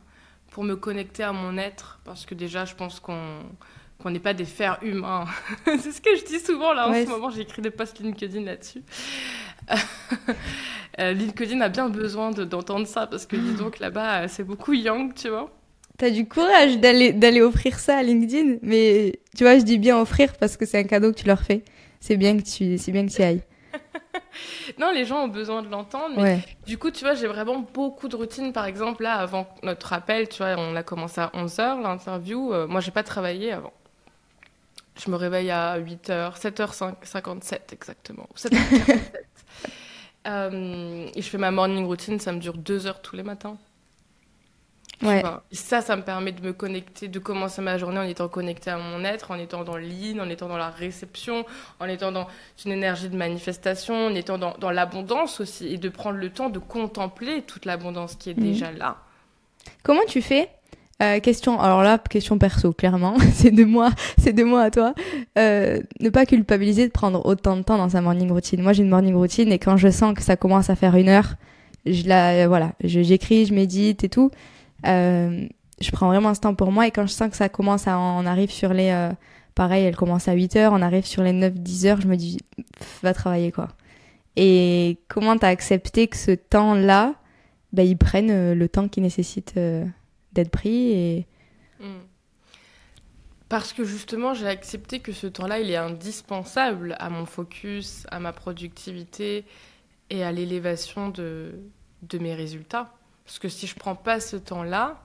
[0.50, 3.42] pour me connecter à mon être, parce que déjà, je pense qu'on
[4.02, 5.26] qu'on n'est pas des fers humains.
[5.64, 8.82] c'est ce que je dis souvent là en ce moment, j'écris des posts LinkedIn là-dessus.
[11.00, 15.14] Euh, LinkedIn a bien besoin d'entendre ça parce que dis donc là-bas, c'est beaucoup yang,
[15.14, 15.50] tu vois.
[15.96, 19.98] T'as du courage d'aller d'aller offrir ça à LinkedIn, mais tu vois, je dis bien
[19.98, 21.64] offrir parce que c'est un cadeau que tu leur fais.
[22.00, 23.42] C'est bien que tu c'est bien que tu ailles.
[24.78, 26.20] non, les gens ont besoin de l'entendre.
[26.20, 28.52] Mais du coup, tu vois, j'ai vraiment beaucoup de routines.
[28.52, 32.52] Par exemple, là, avant notre appel, tu vois, on a commencé à 11h, l'interview.
[32.52, 33.72] Euh, moi, j'ai pas travaillé avant.
[35.02, 38.28] Je me réveille à 8h, 7h57 exactement.
[38.36, 39.00] 7h47.
[40.26, 43.56] Euh, et je fais ma morning routine, ça me dure 2 heures tous les matins.
[45.02, 45.22] Ouais.
[45.50, 48.70] Et ça, ça me permet de me connecter, de commencer ma journée en étant connecté
[48.70, 51.44] à mon être, en étant dans l'in, en étant dans la réception,
[51.80, 52.28] en étant dans
[52.64, 56.50] une énergie de manifestation, en étant dans, dans l'abondance aussi, et de prendre le temps
[56.50, 58.44] de contempler toute l'abondance qui est mhm.
[58.44, 58.98] déjà là.
[59.82, 60.48] Comment tu fais
[61.02, 64.94] euh, question, alors là, question perso, clairement, c'est de moi, c'est de moi à toi.
[65.38, 68.62] Euh, ne pas culpabiliser de prendre autant de temps dans sa morning routine.
[68.62, 71.08] Moi, j'ai une morning routine et quand je sens que ça commence à faire une
[71.08, 71.34] heure,
[71.86, 74.30] je la, voilà, j'écris, je, médite et tout.
[74.86, 75.46] Euh,
[75.80, 77.98] je prends vraiment ce temps pour moi et quand je sens que ça commence à
[77.98, 79.10] en arrive sur les,
[79.54, 82.38] pareil, elle commence à 8h, on arrive sur les 9-10 heures, je me dis,
[83.02, 83.68] va travailler quoi.
[84.36, 87.14] Et comment t'as accepté que ce temps-là,
[87.72, 89.84] bah, ils prennent euh, le temps qui nécessite euh,
[90.32, 91.26] d'être pris et...
[91.80, 92.00] Hmm.
[93.48, 98.18] Parce que justement, j'ai accepté que ce temps-là, il est indispensable à mon focus, à
[98.18, 99.44] ma productivité
[100.08, 101.52] et à l'élévation de,
[102.02, 102.94] de mes résultats.
[103.26, 105.02] Parce que si je prends pas ce temps-là,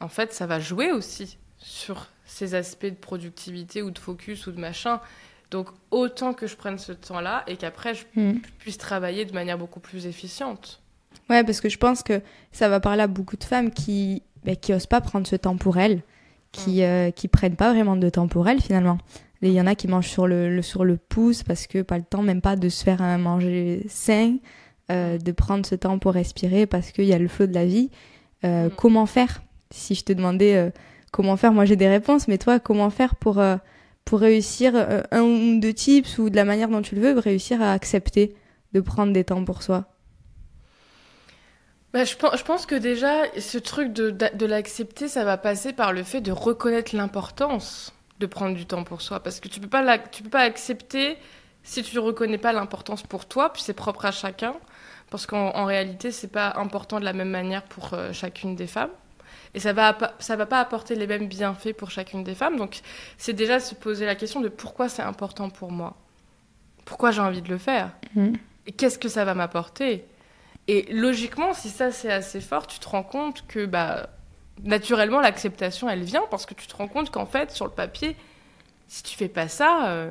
[0.00, 4.52] en fait, ça va jouer aussi sur ces aspects de productivité ou de focus ou
[4.52, 5.00] de machin.
[5.50, 8.40] Donc autant que je prenne ce temps-là et qu'après je Mm.
[8.58, 10.80] puisse travailler de manière beaucoup plus efficiente.
[11.28, 12.20] Ouais, parce que je pense que
[12.52, 15.56] ça va parler à beaucoup de femmes qui bah, qui osent pas prendre ce temps
[15.56, 16.02] pour elles,
[16.52, 18.98] qui euh, qui prennent pas vraiment de temps pour elles finalement.
[19.42, 21.96] Il y en a qui mangent sur le, le- sur le pouce parce que pas
[21.96, 24.36] le temps même pas de se faire un manger sain,
[24.90, 27.64] euh, de prendre ce temps pour respirer parce qu'il y a le flot de la
[27.64, 27.90] vie.
[28.44, 28.72] Euh, Mm.
[28.76, 29.42] Comment faire?
[29.70, 30.70] Si je te demandais euh,
[31.12, 33.40] comment faire, moi j'ai des réponses, mais toi comment faire pour
[34.04, 34.72] pour réussir
[35.12, 38.34] un ou deux tips ou de la manière dont tu le veux, réussir à accepter
[38.72, 39.86] de prendre des temps pour soi?
[41.92, 45.36] Bah, je, pense, je pense que déjà, ce truc de, de, de l'accepter, ça va
[45.36, 49.20] passer par le fait de reconnaître l'importance de prendre du temps pour soi.
[49.20, 51.16] Parce que tu peux pas, la- tu peux pas accepter
[51.64, 54.54] si tu ne reconnais pas l'importance pour toi, puis c'est propre à chacun.
[55.10, 58.68] Parce qu'en en réalité, c'est pas important de la même manière pour euh, chacune des
[58.68, 58.90] femmes.
[59.54, 62.56] Et ça va, ça va pas apporter les mêmes bienfaits pour chacune des femmes.
[62.56, 62.80] Donc,
[63.18, 65.96] c'est déjà se poser la question de pourquoi c'est important pour moi.
[66.84, 67.90] Pourquoi j'ai envie de le faire?
[68.14, 68.34] Mhm.
[68.68, 70.04] Et qu'est-ce que ça va m'apporter?
[70.68, 74.08] Et logiquement, si ça c'est assez fort, tu te rends compte que bah,
[74.62, 78.16] naturellement l'acceptation elle vient parce que tu te rends compte qu'en fait sur le papier,
[78.86, 80.10] si tu fais pas ça, euh,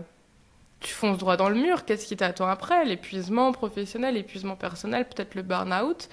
[0.79, 1.85] tu fonces droit dans le mur.
[1.85, 2.85] Qu'est-ce qui t'attend après?
[2.85, 6.09] L'épuisement professionnel, l'épuisement personnel, peut-être le burn-out.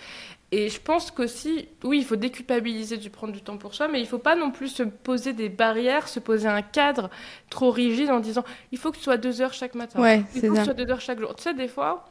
[0.52, 4.00] Et je pense qu'aussi, oui, il faut déculpabiliser du prendre du temps pour soi, mais
[4.00, 7.10] il faut pas non plus se poser des barrières, se poser un cadre
[7.50, 10.00] trop rigide en disant il faut que tu sois deux heures chaque matin.
[10.00, 11.34] Ouais, Il faut que ce soit deux heures chaque jour.
[11.34, 12.08] Tu sais, des fois,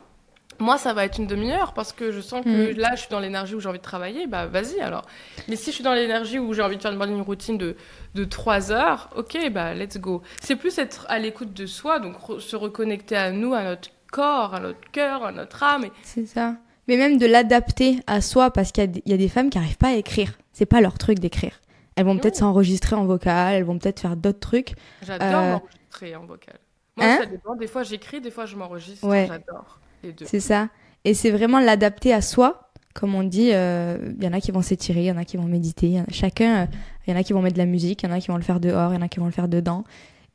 [0.60, 2.78] moi, ça va être une demi-heure parce que je sens que Mm.
[2.78, 5.04] là, je suis dans l'énergie où j'ai envie de travailler, bah vas-y alors.
[5.48, 7.76] Mais si je suis dans l'énergie où j'ai envie de faire une routine de,
[8.14, 10.22] de trois heures, ok, bah let's go.
[10.42, 13.90] C'est plus être à l'écoute de soi, donc re- se reconnecter à nous, à notre
[14.12, 15.86] corps, à notre cœur, à notre âme.
[15.86, 15.92] Et...
[16.04, 16.56] C'est ça.
[16.88, 19.28] Mais même de l'adapter à soi, parce qu'il y, a des- il y a des
[19.30, 20.34] femmes qui n'arrivent pas à écrire.
[20.54, 21.60] C'est pas leur truc d'écrire.
[21.96, 24.74] Elles vont peut-être s'enregistrer en vocal, elles vont peut-être faire d'autres trucs.
[25.02, 26.60] J'adore Euh, m'enregistrer en vocal.
[26.98, 27.56] Moi, Hein ça dépend.
[27.56, 29.06] Des fois, j'écris, des fois, je m'enregistre.
[29.08, 29.26] Ouais.
[29.28, 29.80] J'adore.
[30.28, 30.70] C'est ça.
[31.04, 32.70] Et c'est vraiment l'adapter à soi.
[32.94, 35.26] Comme on dit, euh, il y en a qui vont s'étirer, il y en a
[35.26, 35.88] qui vont méditer.
[35.88, 36.66] il y en a- Chacun, euh,
[37.06, 38.28] il y en a qui vont mettre de la musique, il y en a qui
[38.30, 39.84] vont le faire dehors, il y en a qui vont le faire dedans.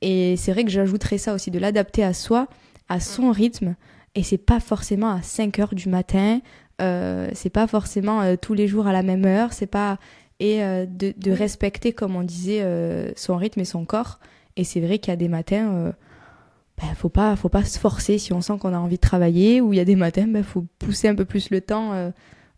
[0.03, 2.49] Et c'est vrai que j'ajouterais ça aussi, de l'adapter à soi,
[2.89, 3.77] à son rythme.
[4.15, 6.41] Et c'est pas forcément à 5 heures du matin,
[6.83, 9.99] euh, c'est pas forcément euh, tous les jours à la même heure, c'est pas.
[10.41, 12.65] Et euh, de, de respecter, comme on disait,
[13.17, 14.19] son rythme et son corps.
[14.57, 15.93] Et c'est vrai qu'il y a des matins.
[16.81, 19.61] Ben, faut pas faut pas se forcer si on sent qu'on a envie de travailler
[19.61, 22.11] ou il y a des matins ben faut pousser un peu plus le temps euh,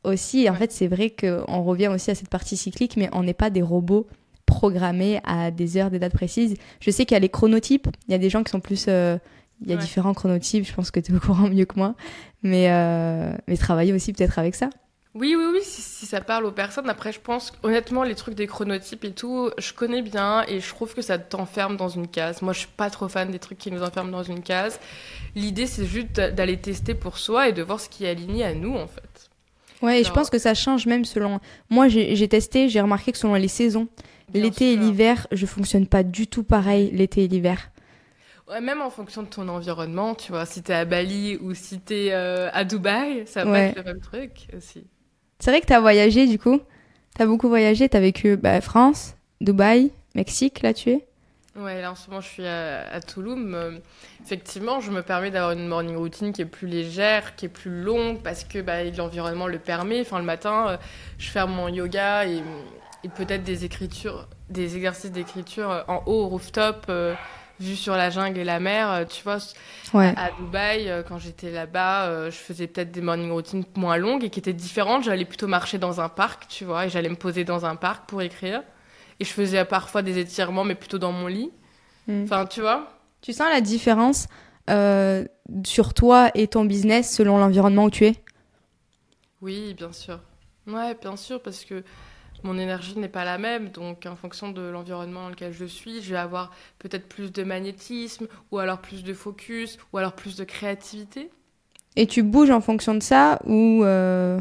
[0.05, 0.43] aussi.
[0.45, 3.35] Et en fait c'est vrai qu'on revient aussi à cette partie cyclique mais on n'est
[3.35, 4.07] pas des robots
[4.47, 6.55] programmés à des heures des dates précises.
[6.81, 7.89] Je sais qu'il y a les chronotypes.
[8.09, 9.17] Il y a des gens qui sont plus euh,
[9.65, 9.83] il y a Ouais.
[9.83, 10.67] différents chronotypes.
[10.67, 11.95] Je pense que tu es au courant mieux que moi.
[12.43, 14.69] Mais euh, mais travailler aussi peut-être avec ça
[15.15, 16.89] Oui, oui, oui, si, si ça parle aux personnes.
[16.89, 20.69] Après, je pense, honnêtement, les trucs des chronotypes et tout, je connais bien et je
[20.71, 22.41] trouve que ça t'enferme dans une case.
[22.41, 24.81] Moi, je suis pas trop fan des trucs qui nous enferment dans une case.
[25.35, 28.43] L'idée, c'est juste d'a- d'aller tester pour soi et de voir ce qui est aligné
[28.45, 29.31] à nous, en fait.
[29.83, 33.19] ouais et je pense que ça change même selon moi j'ai testé j'ai remarqué que
[33.19, 33.89] selon les saisons
[34.33, 37.71] l'été et l'hiver je fonctionne pas du tout pareil l'été et l'hiver
[38.49, 40.45] Ouais, même en fonction de ton environnement, tu vois.
[40.47, 43.61] Si t'es à Bali ou si t'es euh, à Dubaï, ça va Ouais.
[43.69, 44.85] être le même truc aussi.
[45.43, 46.61] C'est vrai que tu as voyagé du coup.
[47.17, 47.89] Tu as beaucoup voyagé.
[47.89, 51.05] Tu as vécu bah, France, Dubaï, Mexique, là tu es.
[51.57, 53.01] Ouais, là en ce moment je suis à, à.
[53.19, 53.79] Euh,
[54.25, 57.83] effectivement, je me permets d'avoir une morning routine qui est plus légère, qui est plus
[57.83, 60.01] longue parce que bah, l'environnement le permet.
[60.03, 60.77] Enfin, le matin, euh,
[61.19, 62.41] je fais mon yoga et,
[63.17, 67.17] peut-être des écritures, des exercices d'écriture en haut au rooftop, euh,
[67.63, 68.91] vu sur la jungle et la mer.
[68.91, 69.39] euh, tu vois,
[69.95, 70.15] Ouais.
[70.17, 74.25] à Dubaï, euh, quand j'étais là-bas, euh, je faisais peut-être des morning routines moins longues
[74.25, 75.05] et qui étaient différentes.
[75.05, 78.07] J'allais plutôt marcher dans un parc, tu vois, et j'allais me poser dans un parc
[78.09, 78.63] pour écrire.
[79.21, 81.51] Et je faisais parfois des étirements, mais plutôt dans mon lit.
[82.09, 82.25] Mm.
[82.25, 84.27] Enfin, tu vois Tu sens la différence
[84.71, 85.25] euh,
[85.65, 88.15] sur toi et ton business selon l'environnement où tu es?
[89.41, 90.21] Oui, bien sûr.
[90.67, 91.83] Ouais, bien sûr, parce que
[92.45, 93.69] mon énergie n'est pas la même.
[93.69, 97.43] Donc, en fonction de l'environnement dans lequel je suis, je vais avoir peut-être plus de
[97.45, 101.31] magnétisme, ou alors plus de focus, ou alors plus de créativité.
[101.97, 104.41] Et tu bouges en fonction de ça ou euh,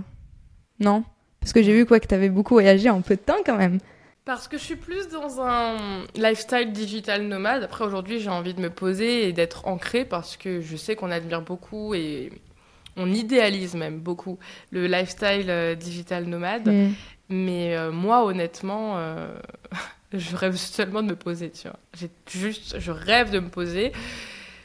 [0.80, 1.04] non?
[1.40, 3.58] Parce que j'ai vu quoi que tu avais beaucoup voyagé en peu de temps quand
[3.58, 3.80] même.
[4.24, 7.64] Parce que je suis plus dans un lifestyle digital nomade.
[7.64, 11.12] Après, aujourd'hui, j'ai envie de me poser et d'être ancrée parce que je sais qu'on
[11.12, 12.32] admire beaucoup et
[12.98, 14.38] on idéalise même beaucoup
[14.72, 16.68] le lifestyle euh, digital nomade.
[16.68, 16.92] Mm.
[17.32, 19.34] Mais euh, moi, honnêtement, euh,
[20.14, 21.80] je rêve seulement de me poser, tu vois.
[21.98, 23.92] J'ai juste, je rêve de me poser.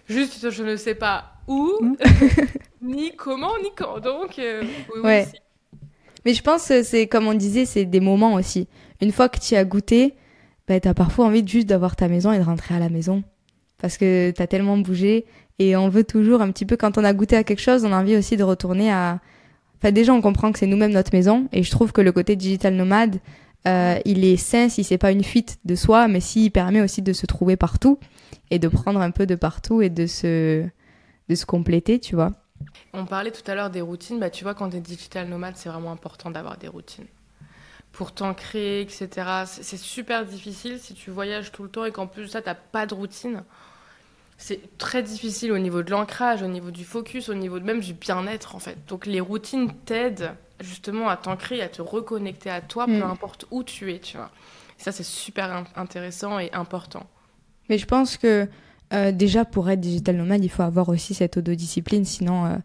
[0.09, 1.97] Juste, je ne sais pas où, mm.
[2.83, 4.01] ni comment, ni quand.
[4.01, 5.27] Donc, oui, ouais.
[6.25, 8.69] Mais je pense que c'est, comme on disait, c'est des moments aussi
[9.01, 10.15] une fois que tu as goûté,
[10.69, 13.23] bah, tu as parfois envie juste d'avoir ta maison et de rentrer à la maison.
[13.79, 15.27] Parce que tu as tellement bougé
[15.59, 17.93] et on veut toujours un petit peu, quand on a goûté à quelque chose, on
[17.93, 19.21] a envie aussi de retourner à...
[19.79, 22.37] Enfin, déjà, on comprend que c'est nous-mêmes notre maison et je trouve que le côté
[22.37, 23.21] digital nomade,
[23.67, 27.03] euh, il est sain si c'est pas une fuite de soi, mais s'il permet aussi
[27.03, 27.99] de se trouver partout
[28.51, 30.65] et de prendre un peu de partout et de se,
[31.29, 32.33] de se compléter, tu vois.
[32.93, 35.55] On parlait tout à l'heure des routines, bah, tu vois, quand tu es digital nomade,
[35.57, 37.07] c'est vraiment important d'avoir des routines
[37.97, 39.09] pour t'ancrer, etc.
[39.47, 42.55] C'est super difficile si tu voyages tout le temps et qu'en plus ça, tu n'as
[42.55, 43.43] pas de routine.
[44.39, 47.95] C'est très difficile au niveau de l'ancrage, au niveau du focus, au niveau même du
[47.95, 48.77] bien-être en fait.
[48.89, 53.03] Donc les routines t'aident justement à t'ancrer, à te reconnecter à toi, peu mm.
[53.03, 54.31] importe où tu es, tu vois.
[54.79, 57.07] ça c'est super intéressant et important.
[57.69, 58.47] Mais je pense que
[58.93, 62.57] euh, déjà pour être digital nomade, il faut avoir aussi cette autodiscipline, sinon euh,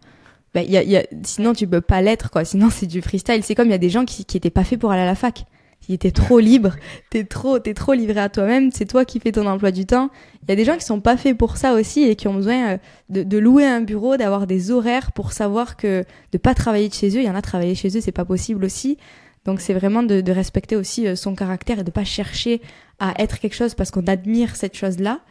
[0.54, 2.44] bah, y a, y a, sinon tu peux pas l'être quoi.
[2.44, 3.44] Sinon c'est du freestyle.
[3.44, 5.06] C'est comme il y a des gens qui qui étaient pas faits pour aller à
[5.06, 5.46] la fac.
[5.88, 6.76] Ils étaient trop libres.
[7.10, 8.72] T'es trop t'es trop livré à toi-même.
[8.72, 10.10] C'est toi qui fais ton emploi du temps.
[10.44, 12.34] Il y a des gens qui sont pas faits pour ça aussi et qui ont
[12.34, 12.78] besoin euh,
[13.10, 16.94] de, de louer un bureau, d'avoir des horaires pour savoir que de pas travailler de
[16.94, 17.22] chez eux.
[17.22, 18.98] Il y en a travailler chez eux, c'est pas possible aussi.
[19.46, 22.62] Donc c'est vraiment de, de, respecter aussi euh, son caractère et de pas chercher
[23.00, 25.22] à être quelque chose parce qu'on admire cette chose-là.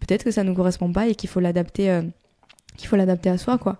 [0.00, 2.02] Peut-être que ça nous correspond pas et qu'il faut l'adapter, euh,
[2.76, 3.78] qu'il faut l'adapter à soi, quoi.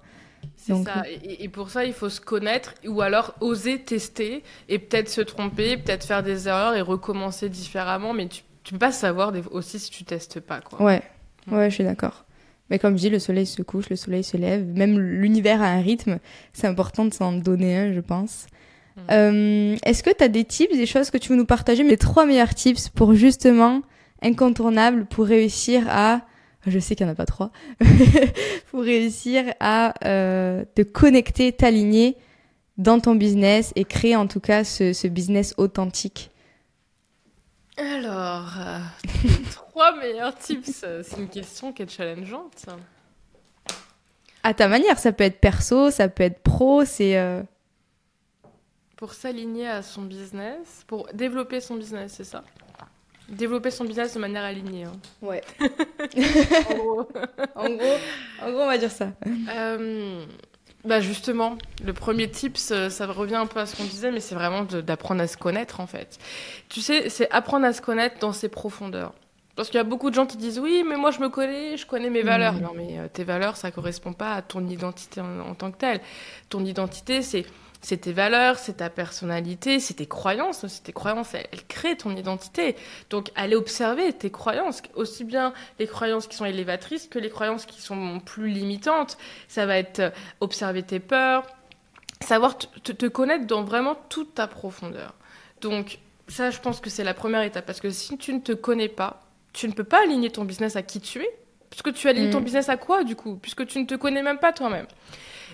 [0.85, 1.05] Ça.
[1.25, 5.77] Et, pour ça, il faut se connaître ou alors oser tester et peut-être se tromper,
[5.77, 8.13] peut-être faire des erreurs et recommencer différemment.
[8.13, 10.61] Mais tu, tu peux pas savoir aussi si tu testes pas.
[10.61, 10.83] Quoi.
[10.83, 11.03] Ouais,
[11.47, 11.55] mm.
[11.55, 12.25] ouais, je suis d'accord.
[12.71, 14.65] Mais comme je dis, le soleil se couche, le soleil se lève.
[14.65, 16.19] Même l'univers a un rythme.
[16.53, 18.47] C'est important de s'en donner un, je pense.
[18.97, 19.01] Mm.
[19.11, 21.97] Euh, est-ce que tu as des tips, des choses que tu veux nous partager Les
[21.97, 23.83] trois meilleurs tips pour justement,
[24.23, 26.23] incontournables, pour réussir à
[26.66, 27.51] je sais qu'il n'y en a pas trois,
[28.70, 32.16] pour réussir à euh, te connecter, t'aligner
[32.77, 36.31] dans ton business et créer en tout cas ce, business authentique.
[37.77, 38.79] Alors, euh,
[39.51, 42.66] trois meilleurs tips, c'est une question qui est challengeante.
[44.42, 47.18] À ta manière, ça peut être perso, ça peut être pro, c'est...
[47.18, 47.42] Euh,
[48.96, 52.44] pour s'aligner à son business, pour développer son business, c'est ça?
[53.31, 54.85] Développer son business de manière alignée.
[54.85, 54.93] Hein.
[55.23, 55.43] Ouais.
[55.61, 57.09] en, gros.
[57.55, 57.97] en, gros.
[58.43, 59.12] en gros, on va dire ça.
[59.55, 60.25] Euh,
[60.85, 64.35] bah justement, le premier tip, ça, revient un peu à ce qu'on disait, mais c'est
[64.35, 66.19] vraiment d'apprendre à se connaître en fait.
[66.69, 69.12] Tu sais, c'est apprendre à se connaître dans ses profondeurs.
[69.57, 71.77] Parce qu'il y a beaucoup de gens qui disent oui, mais moi je me connais,
[71.77, 72.55] je connais mes valeurs.
[72.55, 72.61] Mmh.
[72.62, 76.01] Non, mais euh, tes valeurs, ça correspond pas à ton identité en tant que telle.
[76.49, 77.45] Ton identité, c'est
[77.83, 80.66] c'est tes valeurs, c'est ta personnalité, c'est tes croyances.
[80.66, 82.77] C'est tes croyances, elles, créent ton identité.
[83.09, 87.64] Donc, allez observer tes croyances, aussi bien les croyances qui sont élévatrices que les croyances
[87.64, 89.16] qui sont plus limitantes.
[89.49, 90.11] Ça va être euh,
[90.41, 91.47] observer tes peurs,
[92.22, 95.14] savoir te, connaître dans vraiment toute ta profondeur.
[95.62, 97.64] Donc, ça, je pense que c'est la première étape.
[97.64, 99.22] Parce que si tu ne te connais pas,
[99.55, 101.31] tu ne peux pas aligner ton business à qui tu es.
[101.70, 102.45] Puisque tu alignes ton mm.
[102.45, 103.37] business à quoi, du coup?
[103.37, 104.87] Puisque tu ne te connais même pas toi-même.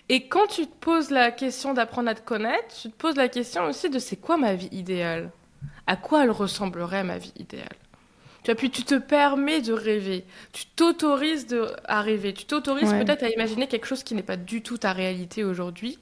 [0.09, 3.29] Et quand tu te poses la question d'apprendre à te connaître, tu te poses la
[3.29, 5.31] question aussi de c'est quoi ma vie idéale?
[5.87, 7.77] À quoi elle ressemblerait ma vie idéale?
[8.45, 11.49] Tu vois, puis tu te permets de rêver, tu t'autorises
[11.87, 14.93] à rêver, tu t'autorises peut-être à imaginer quelque chose qui n'est pas du tout ta
[14.93, 15.99] réalité aujourd'hui.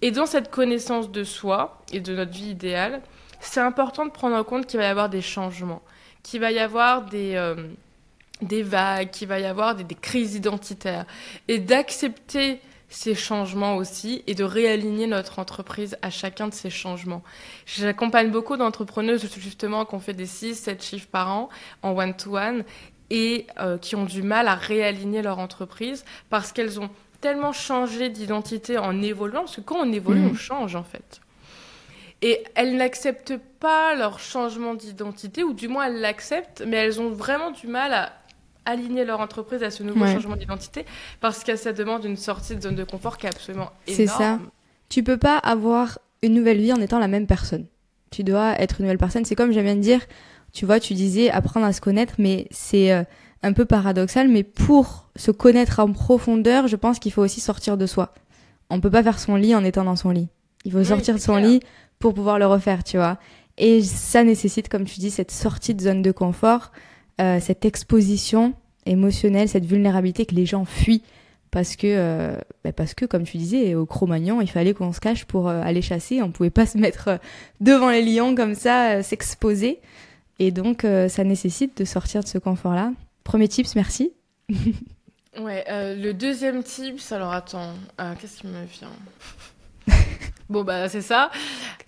[0.00, 3.02] Et dans cette connaissance de soi et de notre vie idéale,
[3.40, 5.82] c'est important de prendre en compte qu'il va y avoir des changements,
[6.22, 7.54] qu'il va y avoir des, euh,
[8.40, 11.04] des vagues, qu'il va y avoir des crises identitaires,
[11.48, 12.60] et d'accepter
[12.94, 17.22] ces changements aussi et de réaligner notre entreprise à chacun de ces changements.
[17.66, 21.48] J'accompagne beaucoup d'entrepreneuses justement qui ont fait des 6, 7 chiffres par an
[21.82, 22.62] en one-to-one
[23.10, 26.88] et euh, qui ont du mal à réaligner leur entreprise parce qu'elles ont
[27.20, 30.30] tellement changé d'identité en évoluant, parce que quand on évolue, mmh.
[30.30, 31.20] on change en fait.
[32.22, 37.10] Et elles n'acceptent pas leur changement d'identité, ou du moins elles l'acceptent, mais elles ont
[37.10, 38.12] vraiment du mal à
[38.66, 40.84] aligner leur entreprise à ce nouveau changement d'identité
[41.20, 43.96] parce que ça demande une sortie de zone de confort qui est absolument énorme.
[43.96, 44.38] C'est ça.
[44.88, 47.66] Tu peux pas avoir une nouvelle vie en étant la même personne.
[48.10, 49.24] Tu dois être une nouvelle personne.
[49.24, 50.00] C'est comme j'aime bien dire,
[50.52, 53.02] tu vois, tu disais apprendre à se connaître, mais c'est euh,
[53.42, 54.28] un peu paradoxal.
[54.28, 58.14] Mais pour se connaître en profondeur, je pense qu'il faut aussi sortir de soi.
[58.70, 60.28] On peut pas faire son lit en étant dans son lit.
[60.64, 61.60] Il faut sortir de son lit
[61.98, 63.18] pour pouvoir le refaire, tu vois.
[63.58, 66.72] Et ça nécessite, comme tu dis, cette sortie de zone de confort,
[67.20, 68.54] euh, cette exposition
[68.86, 71.02] émotionnelle, cette vulnérabilité que les gens fuient.
[71.50, 74.98] Parce que, euh, bah parce que, comme tu disais, au Cro-Magnon, il fallait qu'on se
[74.98, 76.20] cache pour euh, aller chasser.
[76.20, 77.20] On pouvait pas se mettre
[77.60, 79.80] devant les lions comme ça, s'exposer.
[80.40, 82.92] Et donc, ça nécessite de sortir de ce confort-là.
[83.22, 84.12] Premier tips, merci.
[85.38, 87.72] ouais, le deuxième tips, alors attends,
[88.20, 88.90] qu'est-ce qui me vient?
[90.48, 91.30] Bon, bah, c'est ça.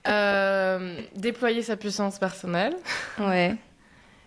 [0.09, 2.75] Euh, déployer sa puissance personnelle.
[3.19, 3.55] Ouais.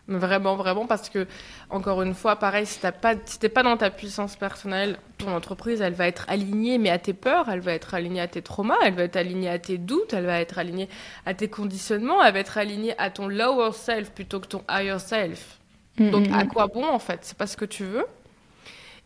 [0.10, 1.28] Vraiment, vraiment, parce que,
[1.70, 5.82] encore une fois, pareil, si t'es pas, si pas dans ta puissance personnelle, ton entreprise,
[5.82, 8.78] elle va être alignée, mais à tes peurs, elle va être alignée à tes traumas,
[8.84, 10.90] elle va être alignée à tes doutes, elle va être alignée
[11.28, 14.98] à tes conditionnements, elle va être alignée à ton lower self plutôt que ton higher
[14.98, 15.60] self.
[16.00, 16.48] Mm, Donc, mm, à mm.
[16.48, 17.20] quoi bon, en fait?
[17.22, 18.06] C'est pas ce que tu veux.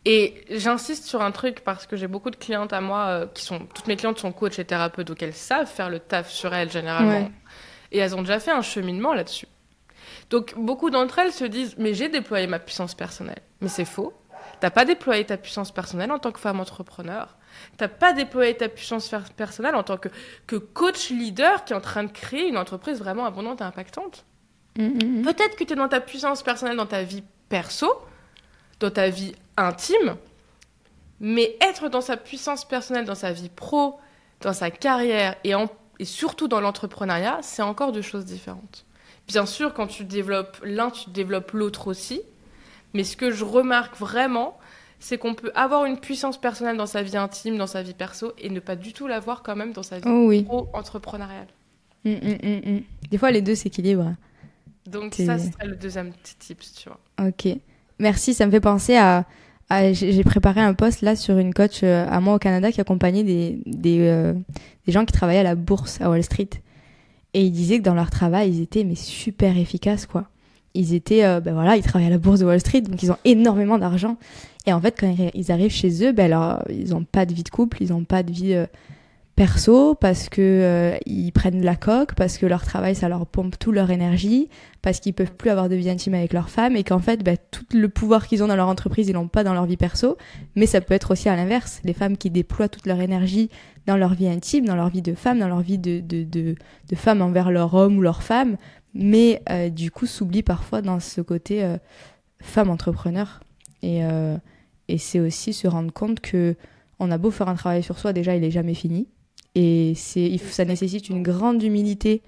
[0.05, 3.43] Et j'insiste sur un truc parce que j'ai beaucoup de clientes à moi euh, qui
[3.43, 3.59] sont.
[3.73, 6.71] Toutes mes clientes sont coachs et thérapeutes, donc elles savent faire le taf sur elles
[6.71, 7.29] généralement.
[7.91, 9.47] Et elles ont déjà fait un cheminement là-dessus.
[10.33, 13.43] Donc beaucoup d'entre elles se disent Mais j'ai déployé ma puissance personnelle.
[13.61, 14.13] Mais c'est faux.
[14.61, 17.37] T'as pas déployé ta puissance personnelle en tant que femme entrepreneur.
[17.77, 20.09] T'as pas déployé ta puissance personnelle en tant que,
[20.47, 24.25] que coach leader qui est en train de créer une entreprise vraiment abondante et impactante.
[24.79, 25.21] Mm, mm, mm.
[25.21, 27.93] Peut-être que tu es dans ta puissance personnelle dans ta vie perso,
[28.79, 30.15] dans ta vie intime,
[31.19, 33.99] mais être dans sa puissance personnelle, dans sa vie pro,
[34.41, 35.53] dans sa carrière et,
[35.99, 38.87] et surtout dans l'entrepreneuriat, c'est encore deux choses différentes.
[39.27, 42.21] Bien sûr, quand tu développes l'un, tu développes l'autre aussi,
[42.93, 44.57] mais ce que je remarque vraiment,
[44.99, 48.33] c'est qu'on peut avoir une puissance personnelle dans sa vie intime, dans sa vie perso,
[48.37, 51.47] et ne pas du tout l'avoir quand même dans sa vie oh pro-entrepreneuriale.
[52.05, 54.13] Hum, hum, hum, Des fois, les deux s'équilibrent.
[54.85, 57.27] Donc ça, serait le deuxième petit tips, tu vois.
[57.27, 57.47] Ok.
[57.99, 59.25] Merci, ça me fait penser à...
[59.93, 63.23] j'ai préparé un post là sur une coach euh, à moi au Canada qui accompagnait
[63.23, 64.33] des, des, euh,
[64.85, 66.49] des, gens qui travaillaient à la bourse à Wall Street.
[67.33, 70.25] Et ils disaient que dans leur travail, ils étaient mais super efficaces, quoi.
[70.75, 73.11] Ils étaient, euh, ben voilà, ils travaillaient à la bourse de Wall Street, donc ils
[73.11, 74.17] ont énormément d'argent.
[74.65, 77.43] Et en fait, quand ils arrivent chez eux, ben alors, ils n'ont pas de vie
[77.43, 78.65] de couple, ils n'ont pas de vie
[79.35, 83.57] perso parce que euh, ils prennent la coque parce que leur travail ça leur pompe
[83.57, 84.47] toute leur énergie
[84.83, 87.35] parce qu'ils peuvent plus avoir de vie intime avec leur femme et qu'en fait bah,
[87.37, 90.17] tout le pouvoir qu'ils ont dans leur entreprise ils l'ont pas dans leur vie perso.
[90.55, 91.81] Mais ça peut être aussi à l'inverse.
[91.83, 93.49] Les femmes qui déploient toute leur énergie
[93.87, 96.55] dans leur vie intime dans leur vie de femme dans leur vie de de, de,
[96.89, 98.57] de femme envers leur homme ou leur femme.
[98.93, 101.77] Mais euh, du coup s'oublient parfois dans ce côté euh,
[102.39, 103.39] femme entrepreneur.
[103.81, 104.01] Et
[104.87, 106.55] et c'est aussi se rendre compte que
[106.99, 109.07] on a beau faire un travail sur soi déjà il est jamais fini
[109.55, 112.21] et c'est, ça nécessite une grande humilité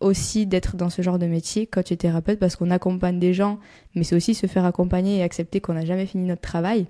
[0.00, 3.60] aussi d'être dans ce genre de métier, coach et thérapeute, parce qu'on accompagne des gens,
[3.94, 6.86] mais c'est aussi se faire accompagner et accepter qu'on n'a jamais fini notre travail.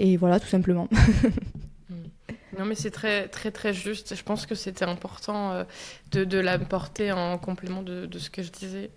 [0.00, 0.88] Et voilà, tout simplement.
[2.58, 4.16] non, mais c'est très, très, très juste.
[4.16, 5.64] Je pense que c'était important euh,
[6.10, 8.90] de, de l'apporter en complément de, de, ce que je disais,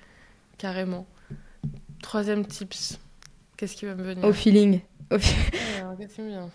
[0.58, 1.06] carrément.
[2.02, 3.00] Troisième tips.
[3.56, 4.26] Qu'est-ce qui va me venir?
[4.26, 4.82] Au feeling.
[5.12, 5.18] Au...
[5.18, 6.50] vient?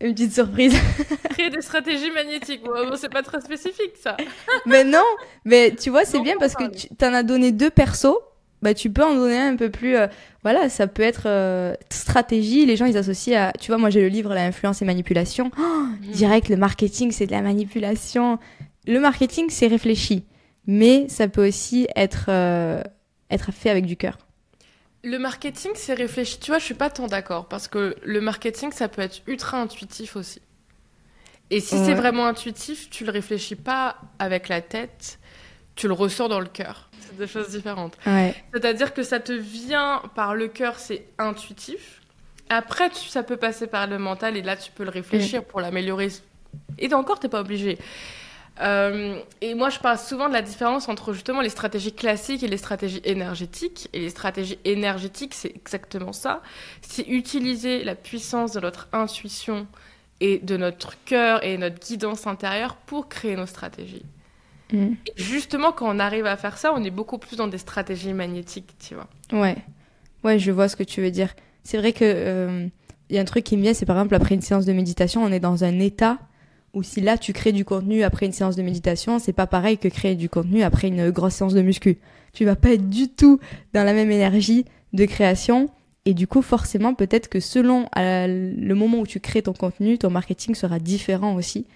[0.00, 0.74] Une petite surprise.
[1.30, 2.62] Créer des stratégies magnétiques.
[2.64, 4.16] Bon, c'est pas très spécifique, ça.
[4.66, 5.04] mais non,
[5.44, 8.16] mais tu vois, c'est bien parce que tu en as donné deux persos.
[8.62, 9.94] Bah, tu peux en donner un peu plus.
[9.94, 10.06] Euh,
[10.42, 12.64] voilà, ça peut être euh, stratégie.
[12.64, 13.52] Les gens, ils associent à.
[13.52, 15.50] Tu vois, moi, j'ai le livre L'influence et manipulation.
[15.58, 16.12] Oh, mm.
[16.12, 18.38] Direct, le marketing, c'est de la manipulation.
[18.86, 20.24] Le marketing, c'est réfléchi.
[20.66, 22.82] Mais ça peut aussi être, euh,
[23.30, 24.16] être fait avec du cœur.
[25.04, 26.40] Le marketing, c'est réfléchi.
[26.40, 29.60] Tu vois, je suis pas tant d'accord parce que le marketing, ça peut être ultra
[29.60, 30.40] intuitif aussi.
[31.50, 35.18] Et si c'est vraiment intuitif, tu le réfléchis pas avec la tête,
[35.76, 36.88] tu le ressens dans le cœur.
[37.00, 37.96] C'est deux choses différentes.
[38.52, 42.00] C'est-à-dire que ça te vient par le cœur, c'est intuitif.
[42.48, 45.44] Après, ça peut passer par le mental et là, tu peux le réfléchir mm.
[45.44, 46.08] pour l'améliorer.
[46.78, 47.78] Et encore, t'es pas obligé.
[48.60, 52.48] Euh, et moi, je parle souvent de la différence entre justement les stratégies classiques et
[52.48, 53.88] les stratégies énergétiques.
[53.92, 56.42] Et les stratégies énergétiques, c'est exactement ça.
[56.82, 59.66] C'est utiliser la puissance de notre intuition
[60.20, 64.04] et de notre cœur et notre guidance intérieure pour créer nos stratégies.
[64.72, 64.94] Mm.
[65.16, 68.74] justement, quand on arrive à faire ça, on est beaucoup plus dans des stratégies magnétiques,
[68.80, 69.08] tu vois.
[69.32, 69.56] Ouais,
[70.24, 71.34] ouais, je vois ce que tu veux dire.
[71.64, 72.66] C'est vrai que euh,
[73.10, 74.72] il y a un truc qui me vient, c'est par exemple après une séance de
[74.72, 76.18] méditation, on est dans un état
[76.74, 79.78] ou si là tu crées du contenu après une séance de méditation, c'est pas pareil
[79.78, 81.98] que créer du contenu après une grosse séance de muscu.
[82.32, 83.38] Tu vas pas être du tout
[83.72, 85.70] dans la même énergie de création
[86.04, 89.98] et du coup forcément peut-être que selon euh, le moment où tu crées ton contenu,
[89.98, 91.66] ton marketing sera différent aussi.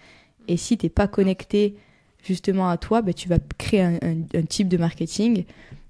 [0.48, 1.76] Et si t'es pas connecté
[2.24, 5.44] justement à toi, ben, tu vas créer un, un type de marketing.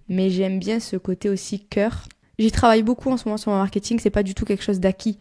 [0.08, 2.04] Mais j'aime bien ce côté aussi cœur.
[2.38, 4.80] J'y travaille beaucoup en ce moment sur mon marketing, c'est pas du tout quelque chose
[4.80, 5.18] d'acquis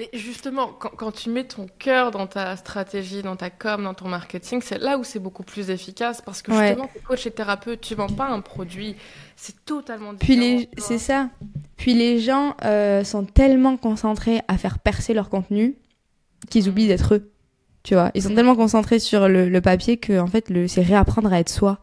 [0.00, 4.08] Mais justement, quand, tu mets ton cœur dans ta stratégie, dans ta com, dans ton
[4.08, 7.02] marketing, c'est là où c'est beaucoup plus efficace parce que justement, ouais.
[7.06, 8.96] coach et thérapeute, tu vends pas un produit,
[9.36, 10.40] c'est totalement différent.
[10.40, 11.28] Puis c'est ça.
[11.76, 15.76] Puis les gens euh, sont tellement concentrés à faire percer leur contenu
[16.48, 17.30] qu'ils oublient d'être eux.
[17.82, 21.30] Tu vois, ils sont tellement concentrés sur le, papier que en fait, le, c'est réapprendre
[21.30, 21.78] à être soi.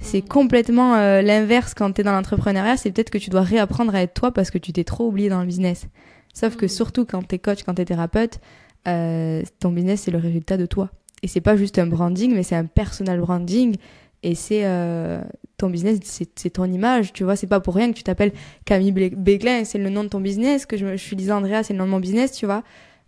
[0.00, 0.28] C'est mm.
[0.28, 4.02] complètement euh, l'inverse quand tu es dans l'entrepreneuriat, c'est peut-être que tu dois réapprendre à
[4.02, 5.86] être toi parce que tu t'es trop oublié dans le business.
[6.34, 8.40] Sauf que surtout quand t'es coach, quand t'es thérapeute,
[8.86, 10.90] euh, ton business c'est le résultat de toi.
[11.22, 13.76] Et c'est pas juste un branding, mais c'est un personal branding.
[14.22, 15.22] Et c'est euh,
[15.58, 17.36] ton business, c'est ton image, tu vois.
[17.36, 18.32] C'est pas pour rien que tu t'appelles
[18.64, 20.66] Camille Béglin, c'est le nom de ton business.
[20.66, 22.62] Que je, je suis Lisa Andrea, c'est le nom de mon business, tu vois.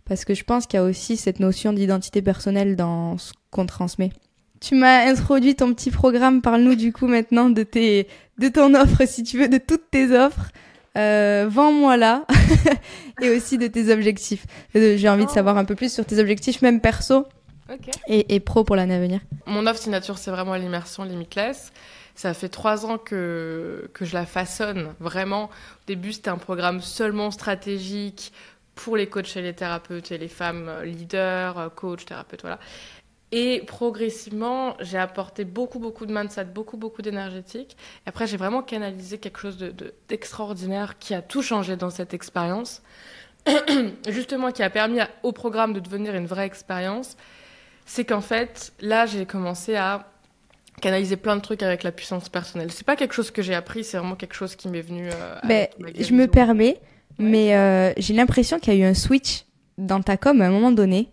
[0.05, 3.65] Parce que je pense qu'il y a aussi cette notion d'identité personnelle dans ce qu'on
[3.65, 4.11] transmet.
[4.59, 6.41] Tu m'as introduit ton petit programme.
[6.41, 8.07] Parle-nous du coup maintenant de tes,
[8.37, 10.51] de ton offre, si tu veux, de toutes tes offres.
[10.97, 12.25] Euh, Vends-moi là
[13.21, 14.45] et aussi de tes objectifs.
[14.75, 17.25] Euh, j'ai envie de savoir un peu plus sur tes objectifs, même perso
[18.07, 19.19] et, pro pour l'année à venir.
[19.45, 21.73] Mon offre signature, c'est vraiment l'immersion Limitless.
[22.15, 25.45] Ça fait trois ans que, que je la façonne vraiment.
[25.45, 28.31] Au début, c'était un programme seulement stratégique
[28.73, 32.59] pour les coachs et les thérapeutes et les femmes leaders, coachs, thérapeutes, voilà.
[33.31, 37.75] Et progressivement, j'ai apporté beaucoup, beaucoup de mindset, beaucoup, beaucoup d'énergétique.
[38.05, 39.57] Et après, j'ai vraiment canalisé quelque chose
[40.07, 42.81] d'extraordinaire de, qui a tout changé dans cette expérience.
[44.07, 47.17] Justement, qui a permis au programme de devenir une vraie expérience.
[47.85, 50.09] C'est qu'en fait, là, j'ai commencé à
[50.81, 52.71] canaliser plein de trucs avec la puissance personnelle.
[52.71, 55.09] C'est pas quelque chose que j'ai appris, c'est vraiment quelque chose qui m'est venu.
[55.11, 55.67] Euh, ben,
[55.99, 56.79] je me permets,
[57.17, 59.45] mais euh, j'ai l'impression qu'il y a eu un switch
[59.77, 61.09] dans ta com à un moment donné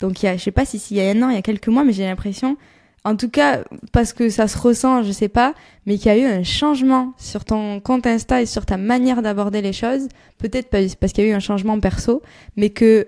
[0.00, 1.38] donc, il y a, je sais pas si s'il y a un an, il y
[1.38, 2.56] a quelques mois, mais j'ai l'impression,
[3.04, 5.54] en tout cas, parce que ça se ressent, je sais pas,
[5.86, 9.22] mais qu'il y a eu un changement sur ton compte Insta et sur ta manière
[9.22, 10.08] d'aborder les choses.
[10.38, 12.22] Peut-être parce qu'il y a eu un changement perso,
[12.56, 13.06] mais que,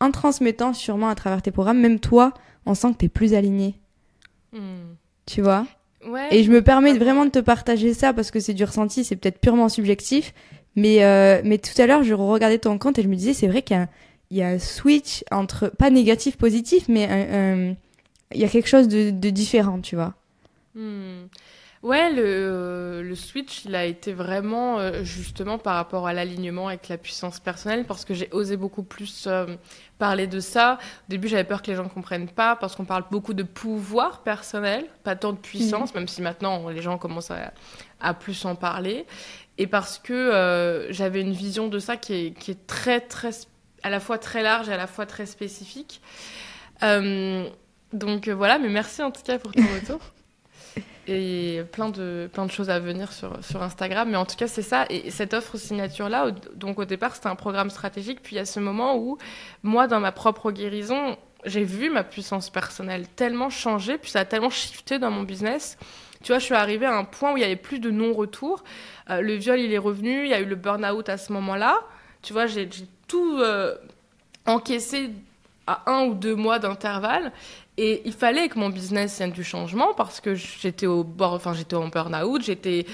[0.00, 2.34] en transmettant sûrement à travers tes programmes, même toi,
[2.66, 3.76] on sent que tu es plus aligné.
[4.52, 4.96] Hmm.
[5.26, 5.66] Tu vois?
[6.06, 9.04] Ouais, Et je me permets vraiment de te partager ça parce que c'est du ressenti,
[9.04, 10.34] c'est peut-être purement subjectif.
[10.76, 13.48] Mais, euh, mais tout à l'heure, je regardais ton compte et je me disais, c'est
[13.48, 13.88] vrai qu'il y a
[14.30, 17.76] il y a un switch entre, pas négatif, positif, mais
[18.32, 20.14] il y a quelque chose de, différent, tu vois.
[20.74, 21.26] Hmm.
[21.82, 26.88] Ouais, le, le, switch, il a été vraiment euh, justement par rapport à l'alignement avec
[26.88, 29.46] la puissance personnelle, parce que j'ai osé beaucoup plus euh,
[29.98, 30.74] parler de ça.
[30.74, 33.42] Au début, j'avais peur que les gens ne comprennent pas, parce qu'on parle beaucoup de
[33.42, 36.00] pouvoir personnel, pas tant de puissance, mhm.
[36.00, 37.54] même si maintenant les gens commencent à,
[37.98, 39.06] à plus en parler.
[39.56, 43.32] Et parce que euh, j'avais une vision de ça qui est, qui est très, très
[43.82, 46.00] à la fois très large et à la fois très spécifique.
[46.82, 47.48] Euh,
[47.92, 50.00] donc euh, voilà, mais merci en tout cas pour ton retour.
[51.06, 54.08] et plein de, plein de choses à venir sur, sur Instagram.
[54.10, 54.86] Mais en tout cas, c'est ça.
[54.90, 58.20] Et cette offre signature-là, donc au départ, c'était un programme stratégique.
[58.22, 59.18] Puis il y a ce moment où,
[59.62, 64.24] moi, dans ma propre guérison, j'ai vu ma puissance personnelle tellement changer, puis ça a
[64.24, 65.78] tellement shifté dans mon business.
[66.22, 68.62] Tu vois, je suis arrivée à un point où il n'y avait plus de non-retour.
[69.08, 70.24] Euh, le viol, il est revenu.
[70.24, 71.78] Il y a eu le burn-out à ce moment-là.
[72.20, 72.68] Tu vois, j'ai
[73.10, 73.74] tout euh,
[74.46, 75.10] encaissé
[75.66, 77.32] à un ou deux mois d'intervalle.
[77.76, 81.52] Et il fallait que mon business vienne du changement parce que j'étais au bord, enfin
[81.52, 82.86] j'étais en burn-out, j'étais,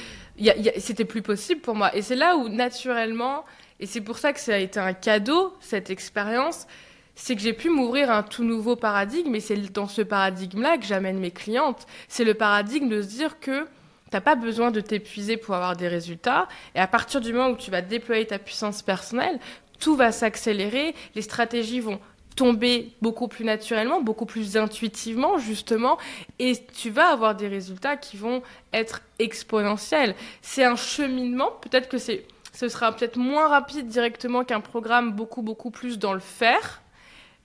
[0.78, 1.94] c'était plus possible pour moi.
[1.94, 3.44] Et c'est là où naturellement,
[3.78, 6.66] et c'est pour ça que ça a été un cadeau cette expérience,
[7.14, 9.34] c'est que j'ai pu m'ouvrir un tout nouveau paradigme.
[9.34, 11.86] Et c'est dans ce paradigme-là que j'amène mes clientes.
[12.08, 13.66] C'est le paradigme de se dire que
[14.10, 16.46] T'as pas besoin de t'épuiser pour avoir des résultats.
[16.76, 19.40] Et à partir du moment où tu vas déployer ta puissance personnelle,
[19.78, 22.00] tout va s'accélérer, les stratégies vont
[22.36, 25.98] tomber beaucoup plus naturellement, beaucoup plus intuitivement justement,
[26.38, 30.14] et tu vas avoir des résultats qui vont être exponentiels.
[30.42, 35.42] C'est un cheminement, peut-être que c'est, ce sera peut-être moins rapide directement qu'un programme beaucoup
[35.42, 36.82] beaucoup plus dans le faire,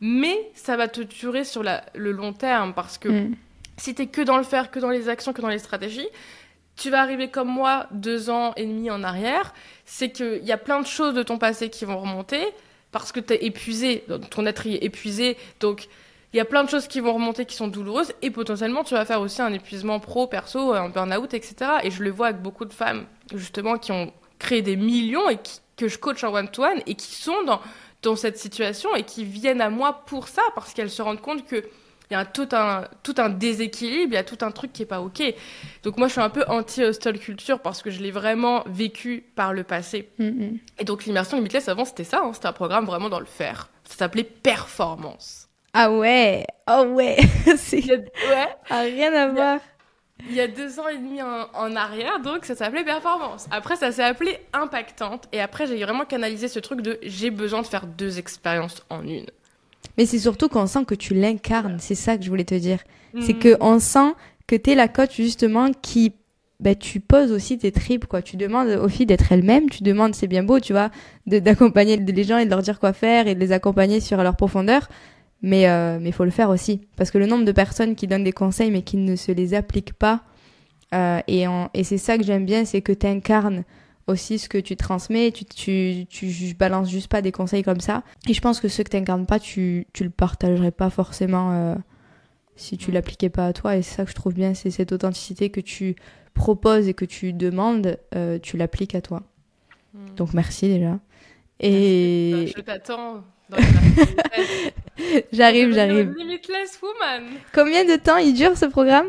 [0.01, 3.35] mais ça va te durer sur le long terme parce que mm.
[3.77, 6.07] si tu es que dans le faire, que dans les actions, que dans les stratégies,
[6.75, 9.53] tu vas arriver comme moi deux ans et demi en arrière,
[9.85, 12.43] c'est qu'il y a plein de choses de ton passé qui vont remonter
[12.91, 15.87] parce que tu es épuisé, ton être est épuisé, donc
[16.33, 18.93] il y a plein de choses qui vont remonter qui sont douloureuses et potentiellement tu
[18.93, 21.55] vas faire aussi un épuisement pro, perso, un burn-out, etc.
[21.83, 25.37] Et je le vois avec beaucoup de femmes justement qui ont créé des millions et
[25.75, 27.59] que je coach en one-to-one et qui sont dans,
[28.01, 31.45] dans cette situation et qui viennent à moi pour ça parce qu'elles se rendent compte
[31.45, 31.63] que
[32.11, 34.83] il y a tout un, tout un déséquilibre, il y a tout un truc qui
[34.83, 35.23] est pas OK.
[35.83, 39.53] Donc moi, je suis un peu anti-hostel culture parce que je l'ai vraiment vécu par
[39.53, 40.09] le passé.
[40.19, 40.57] Mm-hmm.
[40.79, 42.31] Et donc l'immersion limitless, avant, c'était ça, hein.
[42.33, 43.69] c'était un programme vraiment dans le faire.
[43.85, 45.47] Ça s'appelait Performance.
[45.73, 47.17] Ah ouais Oh ouais
[47.55, 47.89] c'est...
[47.89, 49.59] Ouais ah, Rien à voir
[50.29, 53.47] il y a deux ans et demi en, arrière, donc ça s'appelait performance.
[53.49, 55.27] Après, ça s'est appelé impactante.
[55.31, 59.03] Et après, j'ai vraiment canalisé ce truc de j'ai besoin de faire deux expériences en
[59.03, 59.25] une.
[59.97, 62.79] Mais c'est surtout qu'on sent que tu l'incarnes, c'est ça que je voulais te dire.
[63.19, 63.57] C'est mm.
[63.57, 64.13] qu'on sent
[64.47, 66.13] que tu es la coach justement qui
[66.59, 68.21] bah, tu poses aussi tes tripes, quoi.
[68.21, 70.91] Tu demandes aux filles d'être elles-mêmes, tu demandes, c'est bien beau, tu vois,
[71.25, 74.35] d'accompagner les gens et de leur dire quoi faire et de les accompagner sur leur
[74.35, 74.87] profondeur.
[75.41, 78.23] Mais euh, mais faut le faire aussi parce que le nombre de personnes qui donnent
[78.23, 80.21] des conseils mais qui ne se les appliquent pas
[80.93, 83.63] euh, et, et c'est ça que j'aime bien, c'est que tu incarnes
[84.11, 88.03] aussi ce que tu transmets, tu, tu, tu, balances juste pas des conseils comme ça.
[88.27, 91.51] Et je pense que ce que tu incarnes pas, tu, tu le partagerais pas forcément
[91.51, 91.75] euh,
[92.55, 93.77] si tu l'appliquais pas à toi.
[93.77, 95.95] Et c'est ça que je trouve bien, c'est cette authenticité que tu
[96.33, 99.23] proposes et que tu demandes, euh, tu l'appliques à toi.
[99.93, 100.15] Hmm.
[100.15, 100.99] Donc merci déjà.
[101.59, 102.51] Et...
[102.55, 103.23] Je t'attends.
[105.31, 106.13] j'arrive, j'arrive.
[106.17, 107.29] Limitless Woman.
[107.53, 109.07] Combien de temps il dure ce programme?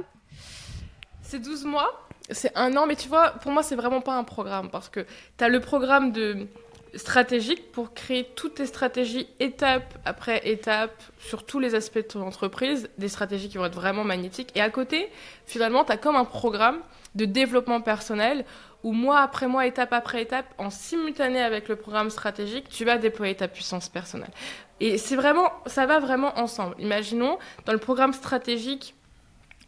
[1.23, 2.02] C'est 12 mois.
[2.33, 5.01] C'est un an, mais tu vois, pour moi, c'est vraiment pas un programme parce que
[5.39, 6.47] tu as le programme de
[6.95, 12.23] stratégique pour créer toutes tes stratégies étape après étape sur tous les aspects de ton
[12.23, 14.51] entreprise, des stratégies qui vont être vraiment magnétiques.
[14.55, 15.11] Et à côté,
[15.47, 16.81] finalement, tu as comme un programme
[17.15, 18.45] de développement personnel
[18.83, 22.99] où mois après mois, étape après étape, en simultané avec le programme stratégique, tu vas
[22.99, 24.33] déployer ta puissance personnelle.
[24.81, 26.75] Et c'est vraiment, ça va vraiment ensemble.
[26.81, 28.95] Imaginons, dans le programme stratégique,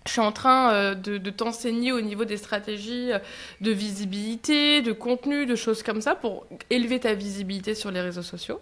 [0.06, 3.18] je suis en train euh, de, de t'enseigner au niveau des stratégies euh,
[3.60, 8.22] de visibilité, de contenu, de choses comme ça pour élever ta visibilité sur les réseaux
[8.22, 8.60] sociaux.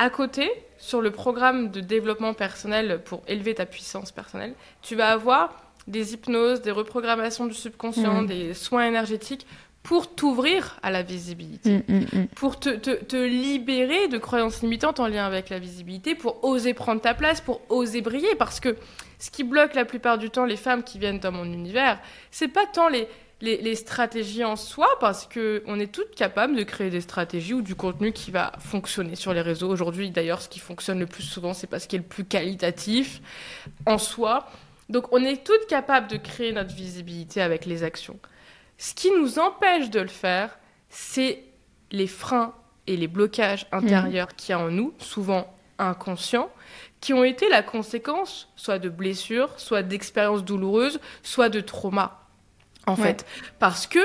[0.00, 5.12] À côté, sur le programme de développement personnel pour élever ta puissance personnelle, tu vas
[5.12, 5.54] avoir
[5.86, 8.26] des hypnoses, des reprogrammations du subconscient, mmh.
[8.26, 9.46] des soins énergétiques
[9.84, 14.98] pour t'ouvrir à la visibilité, mmh, mmh, pour te, te, te, libérer de croyances limitantes
[14.98, 18.34] en lien avec la visibilité, pour oser prendre ta place, pour oser briller.
[18.34, 18.76] Parce que
[19.24, 21.98] ce qui bloque la plupart du temps les femmes qui viennent dans mon univers,
[22.30, 23.08] c'est pas tant les,
[23.40, 27.62] les, les, stratégies en soi, parce qu'on est toutes capables de créer des stratégies ou
[27.62, 29.70] du contenu qui va fonctionner sur les réseaux.
[29.70, 33.22] Aujourd'hui, d'ailleurs, ce qui fonctionne le plus souvent, c'est parce qu'il est le plus qualitatif
[33.86, 34.46] en soi.
[34.90, 38.18] Donc on est toutes capables de créer notre visibilité avec les actions.
[38.76, 40.58] Ce qui nous empêche de le faire,
[40.90, 41.44] c'est
[41.92, 42.52] les freins
[42.86, 44.36] et les blocages intérieurs mmh.
[44.36, 46.50] qu'il y a en nous, souvent inconscients,
[47.04, 52.18] qui ont été la conséquence soit de blessures, soit d'expériences douloureuses, soit de traumas,
[52.86, 53.26] en fait.
[53.58, 53.98] Parce que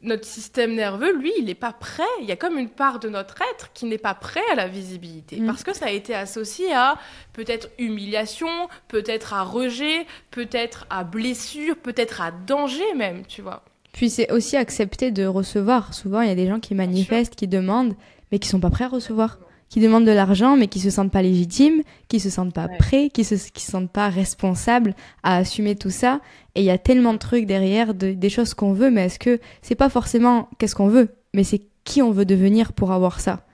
[0.00, 2.02] notre système nerveux, lui, il n'est pas prêt.
[2.22, 4.68] Il y a comme une part de notre être qui n'est pas prêt à la
[4.68, 5.38] visibilité.
[5.38, 5.46] Mm.
[5.48, 6.96] Parce que ça a été associé à
[7.34, 8.48] peut-être humiliation,
[8.88, 13.64] peut-être à rejet, peut-être à blessure, peut-être à danger même, tu vois.
[13.92, 15.92] Puis c'est aussi accepter de recevoir.
[15.92, 17.96] Souvent, il y a des gens qui manifestent, qui demandent,
[18.32, 19.36] mais qui sont pas prêts à recevoir
[19.70, 23.08] qui demandent de l'argent mais qui se sentent pas légitimes, qui se sentent pas prêts,
[23.08, 26.20] qui se qui se sentent pas responsables à assumer tout ça.
[26.54, 29.18] Et il y a tellement de trucs derrière, de, des choses qu'on veut, mais est-ce
[29.18, 33.20] que c'est pas forcément qu'est-ce qu'on veut, mais c'est qui on veut devenir pour avoir
[33.20, 33.46] ça.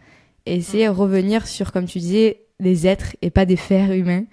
[0.46, 4.24] Et c'est revenir sur, comme tu disais, des êtres et pas des fers humains.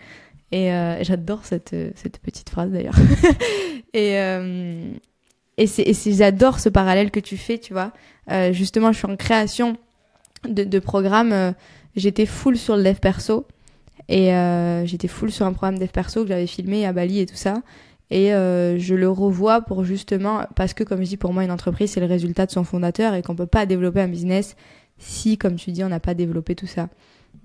[0.51, 2.95] Et euh, j'adore cette, cette petite phrase d'ailleurs.
[3.93, 4.93] et euh,
[5.57, 7.91] et c'est j'adore ce parallèle que tu fais, tu vois.
[8.31, 9.77] Euh, justement, je suis en création
[10.47, 11.51] de, de programmes, euh,
[11.95, 13.45] j'étais full sur le dev perso.
[14.09, 17.25] Et euh, j'étais full sur un programme dev perso que j'avais filmé à Bali et
[17.25, 17.61] tout ça.
[18.09, 21.51] Et euh, je le revois pour justement, parce que comme je dis, pour moi, une
[21.51, 24.55] entreprise, c'est le résultat de son fondateur et qu'on peut pas développer un business
[24.97, 26.89] si, comme tu dis, on n'a pas développé tout ça.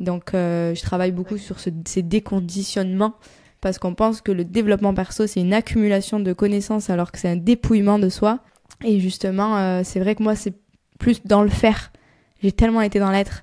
[0.00, 3.14] Donc, je travaille beaucoup sur ce, ces déconditionnements
[3.60, 7.28] parce qu'on pense que le développement perso, c'est une accumulation de connaissances alors que c'est
[7.28, 8.40] un dépouillement de soi.
[8.84, 10.54] Et justement, c'est vrai que moi, c'est
[10.98, 11.90] plus dans le faire
[12.42, 13.42] j'ai tellement été dans l'être.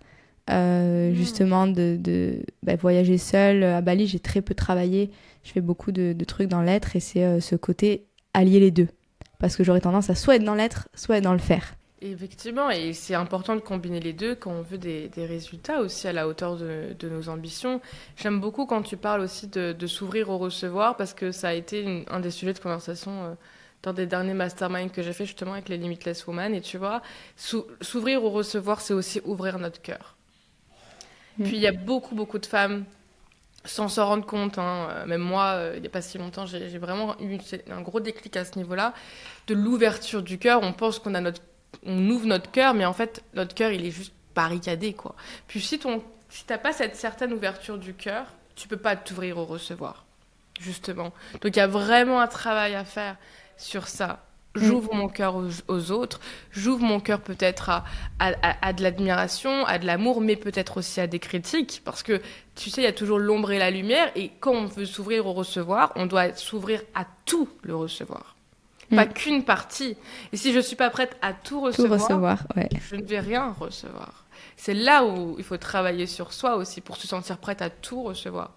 [0.52, 1.16] Euh, hmm.
[1.16, 5.10] justement de, de bah, voyager seule à Bali j'ai très peu travaillé
[5.44, 8.70] je fais beaucoup de, de trucs dans l'être et c'est euh, ce côté allier les
[8.70, 8.88] deux
[9.40, 12.70] parce que j'aurais tendance à soit être dans l'être soit être dans le faire Effectivement,
[12.70, 16.14] et c'est important de combiner les deux quand on veut des, des résultats aussi à
[16.14, 17.82] la hauteur de, de nos ambitions.
[18.16, 21.54] J'aime beaucoup quand tu parles aussi de, de s'ouvrir au recevoir parce que ça a
[21.54, 23.36] été un des sujets de conversation
[23.86, 26.54] dans des derniers masterminds que j'ai fait justement avec les Limitless Women.
[26.56, 27.02] Et tu vois,
[27.36, 30.16] s'ouvrir ou recevoir, c'est aussi ouvrir notre cœur.
[31.38, 31.44] Mm.
[31.44, 32.86] Puis il y a beaucoup, beaucoup de femmes,
[33.64, 36.46] sans s'en rendre compte, hein, euh, même moi, euh, il n'y a pas si longtemps,
[36.46, 37.38] j'ai vraiment eu
[37.70, 38.94] un gros déclic à ce niveau-là,
[39.48, 40.62] de l'ouverture du cœur.
[40.64, 41.42] On pense qu'on a notre,
[41.86, 45.16] on ouvre notre cœur, mais en fait, notre cœur, il est juste barricadé, quoi.
[45.48, 48.26] Puis si ton, si t'as pas cette certaine ouverture du cœur,
[48.56, 50.06] tu peux pas t'ouvrir au recevoir,
[50.60, 51.14] justement.
[51.42, 53.18] Donc il y a vraiment un travail à faire
[53.58, 54.26] sur ça.
[54.56, 54.98] J'ouvre mm.
[54.98, 55.36] mon cœur
[55.68, 56.20] aux, autres,
[56.52, 57.84] j'ouvre mon cœur peut-être à,
[58.20, 62.22] à, de l'admiration, à de l'amour, mais peut-être aussi à des critiques, parce que
[62.56, 65.28] tu sais, il y a toujours l'ombre et la lumière, et quand on veut s'ouvrir
[65.28, 68.36] au recevoir, on doit s'ouvrir à tout le recevoir.
[68.90, 69.14] pas Mm.
[69.14, 69.98] qu'une partie.
[70.32, 72.70] Et si je suis pas prête à tout Tout recevoir, recevoir, ouais.
[72.90, 74.26] je ne vais rien recevoir.
[74.56, 78.04] C'est là où il faut travailler sur soi aussi pour se sentir prête à tout
[78.04, 78.52] recevoir.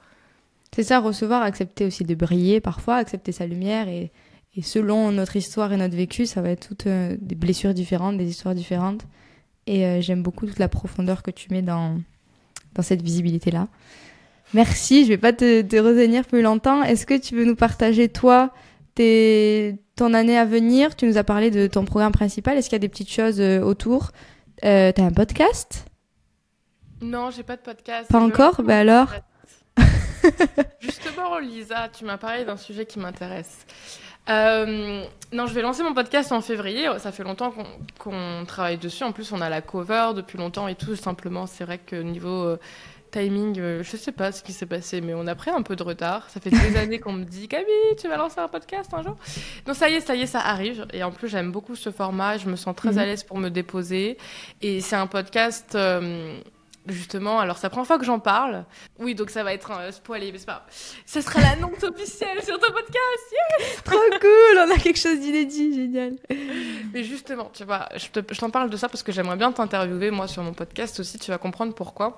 [0.73, 4.13] C'est ça, recevoir, accepter aussi de briller parfois, accepter sa lumière et,
[4.57, 8.17] et selon notre histoire et notre vécu, ça va être toutes euh, des blessures différentes,
[8.17, 9.03] des histoires différentes.
[9.67, 12.01] Et euh, j'aime beaucoup toute la profondeur que tu mets dans,
[12.75, 13.69] dans cette visibilité-là.
[14.55, 16.83] Merci, je vais pas te, te retenir plus longtemps.
[16.83, 18.51] Est-ce que tu veux nous partager, toi,
[18.95, 20.97] tes, ton année à venir?
[20.97, 22.57] Tu nous as parlé de ton programme principal.
[22.57, 24.13] Est-ce qu'il y a des petites choses euh, autour?
[24.65, 25.85] Euh, T'as un podcast?
[27.03, 28.11] Non, j'ai pas de podcast.
[28.11, 28.63] Pas encore?
[28.63, 29.13] Ben alors
[30.81, 33.67] Justement, Lisa, tu m'as parlé d'un sujet qui m'intéresse.
[34.29, 36.89] Euh, non, je vais lancer mon podcast en février.
[36.99, 37.53] Ça fait longtemps
[37.99, 39.05] qu'on travaille dessus.
[39.05, 40.97] En plus, on a la cover depuis longtemps et tout.
[40.97, 42.59] Simplement, c'est vrai que niveau euh,
[43.11, 45.77] timing, euh, je sais pas ce qui s'est passé, mais on a pris un peu
[45.77, 46.29] de retard.
[46.29, 49.17] Ça fait des années qu'on me dit Camille, tu vas lancer un podcast un jour?
[49.67, 50.87] Donc ça y est, ça y est, ça arrive.
[50.93, 52.37] Et en plus, j'aime beaucoup ce format.
[52.39, 52.99] Je me sens très Mhm.
[52.99, 54.19] à l'aise pour me déposer.
[54.61, 55.77] Et c'est un podcast.
[56.89, 58.65] Euh, Justement, alors la première fois que j'en parle.
[58.99, 60.67] Oui, donc ça va être un spoiler, mais c'est pas.
[61.07, 63.85] Ce sera l'annonce officielle sur ton podcast.
[63.85, 66.17] Trop cool, on a quelque chose d'inédit, génial.
[66.93, 69.53] Mais justement, tu vois, je te- je t'en parle de ça parce que j'aimerais bien
[69.53, 71.19] t'interviewer, moi, sur mon podcast aussi.
[71.19, 72.17] Tu vas comprendre pourquoi.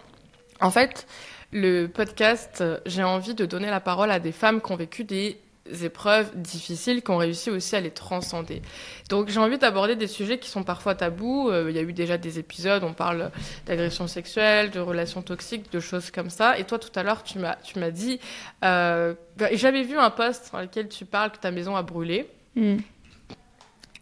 [0.61, 1.07] En fait,
[1.53, 5.05] le podcast, euh, j'ai envie de donner la parole à des femmes qui ont vécu
[5.05, 5.41] des
[5.83, 8.63] épreuves difficiles, qui ont réussi aussi à les transcender.
[9.09, 11.49] Donc j'ai envie d'aborder des sujets qui sont parfois tabous.
[11.51, 13.31] Euh, Il y a eu déjà des épisodes, on parle
[13.67, 16.59] d'agression sexuelle, de relations toxiques, de choses comme ça.
[16.59, 18.21] Et toi, tout à l'heure, tu m'as tu m'as dit...
[18.65, 19.15] Euh,
[19.53, 22.29] J'avais vu un post dans lequel tu parles que ta maison a brûlé.
[22.57, 22.79] Hmm.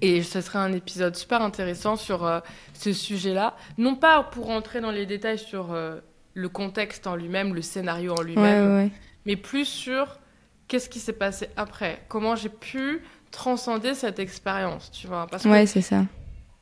[0.01, 2.41] Et ce serait un épisode super intéressant sur euh,
[2.73, 3.57] ce sujet-là.
[3.79, 5.77] Non pas pour rentrer dans les détails sur
[6.35, 8.91] le contexte en lui-même, le scénario en lui-même, ouais, ouais.
[9.27, 10.19] mais plus sur
[10.69, 12.01] qu'est-ce qui s'est passé après?
[12.09, 15.27] Comment j'ai pu transcender cette expérience, tu vois?
[15.31, 16.05] Parce Ouais, c'est ça.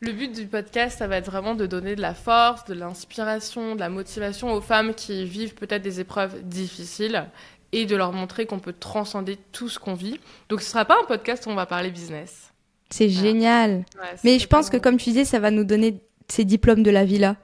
[0.00, 3.74] le but du podcast, ça va être vraiment de donner de la force, de l'inspiration,
[3.74, 7.26] de la motivation aux femmes qui vivent peut-être des épreuves difficiles
[7.72, 10.20] et de leur montrer qu'on peut transcender tout ce qu'on vit.
[10.48, 12.52] Donc ce sera pas un podcast où on va parler business.
[12.90, 13.84] C'est génial.
[14.00, 16.90] Ouais, Mais je pense que, comme tu disais, ça va nous donner ces diplômes de
[16.90, 17.36] la vie là.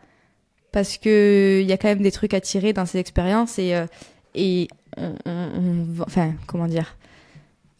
[0.70, 3.74] Parce que il y a quand même des trucs à tirer dans ces expériences et,
[3.74, 3.86] euh,
[4.34, 6.96] et on, on- on va- enfin, comment dire,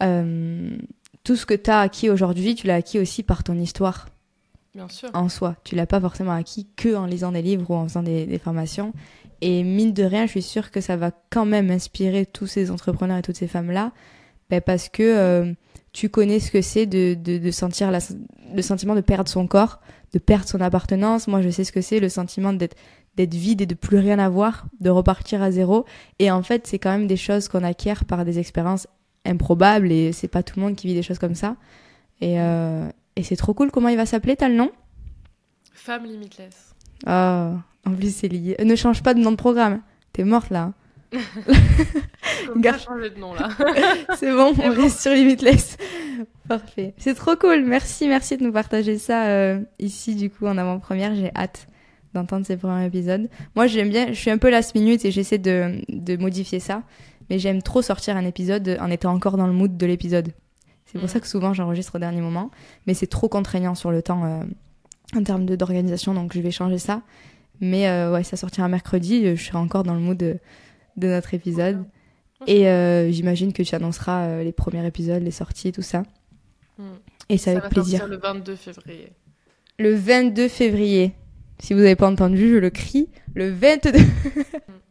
[0.03, 0.77] Euh,
[1.25, 4.09] tout ce que tu as acquis aujourd'hui, tu l'as acquis aussi par ton histoire
[4.75, 5.11] Bien sûr.
[5.15, 5.55] en soi.
[5.65, 8.39] Tu l'as pas forcément acquis que en lisant des livres ou en faisant des, des
[8.39, 8.93] formations.
[9.41, 12.71] Et mine de rien, je suis sûre que ça va quand même inspirer tous ces
[12.71, 13.93] entrepreneurs et toutes ces femmes-là,
[14.51, 15.53] ben parce que euh,
[15.93, 17.99] tu connais ce que c'est de, de, de sentir la-
[18.55, 19.81] le sentiment de perdre son corps,
[20.13, 21.29] de perdre son appartenance.
[21.29, 22.77] Moi, je sais ce que c'est, le sentiment d'être
[23.17, 25.85] d'être vide et de plus rien avoir, de repartir à zéro.
[26.19, 28.87] Et en fait, c'est quand même des choses qu'on acquiert par des expériences
[29.25, 31.57] improbables et c'est pas tout le monde qui vit des choses comme ça.
[32.21, 33.71] Et, euh, et c'est trop cool.
[33.71, 34.37] Comment il va s'appeler?
[34.37, 34.71] T'as le nom?
[35.75, 36.75] Femme limitless.
[37.07, 37.53] Ah,
[37.85, 38.57] en plus c'est lié.
[38.65, 39.81] Ne change pas de nom de programme.
[40.13, 40.73] T'es morte là.
[42.57, 43.49] Gar- changer de nom là.
[44.19, 44.71] C'est bon, on bon.
[44.83, 45.77] reste sur Limitless.
[46.49, 46.95] Parfait.
[46.97, 47.65] C'est trop cool.
[47.67, 51.15] Merci, merci de nous partager ça euh, ici du coup en avant-première.
[51.15, 51.67] J'ai hâte
[52.15, 53.29] d'entendre ces premiers épisodes.
[53.57, 56.83] Moi j'aime bien, je suis un peu last minute et j'essaie de, de modifier ça.
[57.31, 60.29] Mais j'aime trop sortir un épisode en étant encore dans le mood de l'épisode.
[60.87, 61.09] C'est pour Mhm.
[61.09, 62.51] ça que souvent j'enregistre au dernier moment.
[62.87, 64.43] Mais c'est trop contraignant sur le temps euh,
[65.17, 67.03] en termes d'organisation, donc je vais changer ça.
[67.61, 69.25] Mais euh, ouais, ça sortira mercredi.
[69.25, 70.39] euh, Je serai encore dans le mood de,
[70.97, 71.85] de notre épisode.
[72.49, 76.03] Et euh, j'imagine que tu annonceras les premiers épisodes, les sorties tout ça.
[76.77, 76.83] Mm.
[77.29, 78.01] Et c'est Ça avec va plaisir.
[78.01, 79.13] sortir le 22 février.
[79.79, 81.13] Le 22 février.
[81.61, 83.09] Si vous n'avez pas entendu, je le crie.
[83.35, 83.93] Le 22.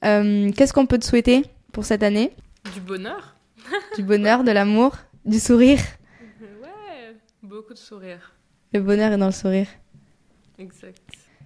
[0.04, 1.44] Euh, Qu'est-ce qu'on peut te souhaiter
[1.74, 2.32] pour cette année?
[2.74, 3.36] Du bonheur
[3.96, 5.78] Du bonheur, de l'amour, du sourire.
[6.42, 8.34] Ouais, beaucoup de sourires.
[8.74, 9.68] Le bonheur est dans le sourire.
[10.58, 10.98] Exact.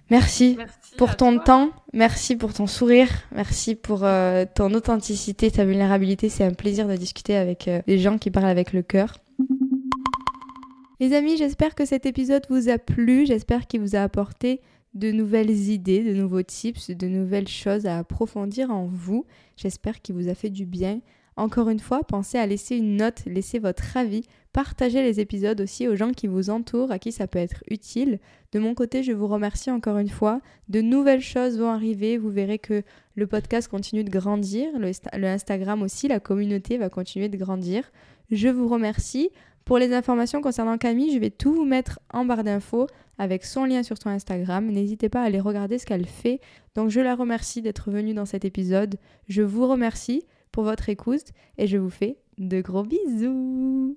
[0.08, 0.56] Merci
[0.96, 1.44] pour ton toi.
[1.44, 6.30] temps, merci pour ton sourire, merci pour euh, ton authenticité, ta vulnérabilité.
[6.30, 9.18] C'est un plaisir de discuter avec euh, des gens qui parlent avec le cœur.
[10.98, 14.62] Les amis, j'espère que cet épisode vous a plu, j'espère qu'il vous a apporté
[14.96, 19.26] de nouvelles idées, de nouveaux tips, de nouvelles choses à approfondir en vous.
[19.56, 21.00] J'espère qu'il vous a fait du bien.
[21.36, 24.22] Encore une fois, pensez à laisser une note, laissez votre avis,
[24.54, 28.20] partagez les épisodes aussi aux gens qui vous entourent, à qui ça peut être utile.
[28.52, 30.40] De mon côté, je vous remercie encore une fois.
[30.70, 32.16] De nouvelles choses vont arriver.
[32.16, 32.82] Vous verrez que
[33.16, 34.78] le podcast continue de grandir.
[34.78, 37.84] Le, le Instagram aussi, la communauté va continuer de grandir.
[38.30, 39.28] Je vous remercie.
[39.66, 42.86] Pour les informations concernant Camille, je vais tout vous mettre en barre d'infos
[43.18, 44.64] avec son lien sur son Instagram.
[44.64, 46.40] N'hésitez pas à aller regarder ce qu'elle fait.
[46.76, 48.94] Donc je la remercie d'être venue dans cet épisode.
[49.28, 53.96] Je vous remercie pour votre écoute et je vous fais de gros bisous.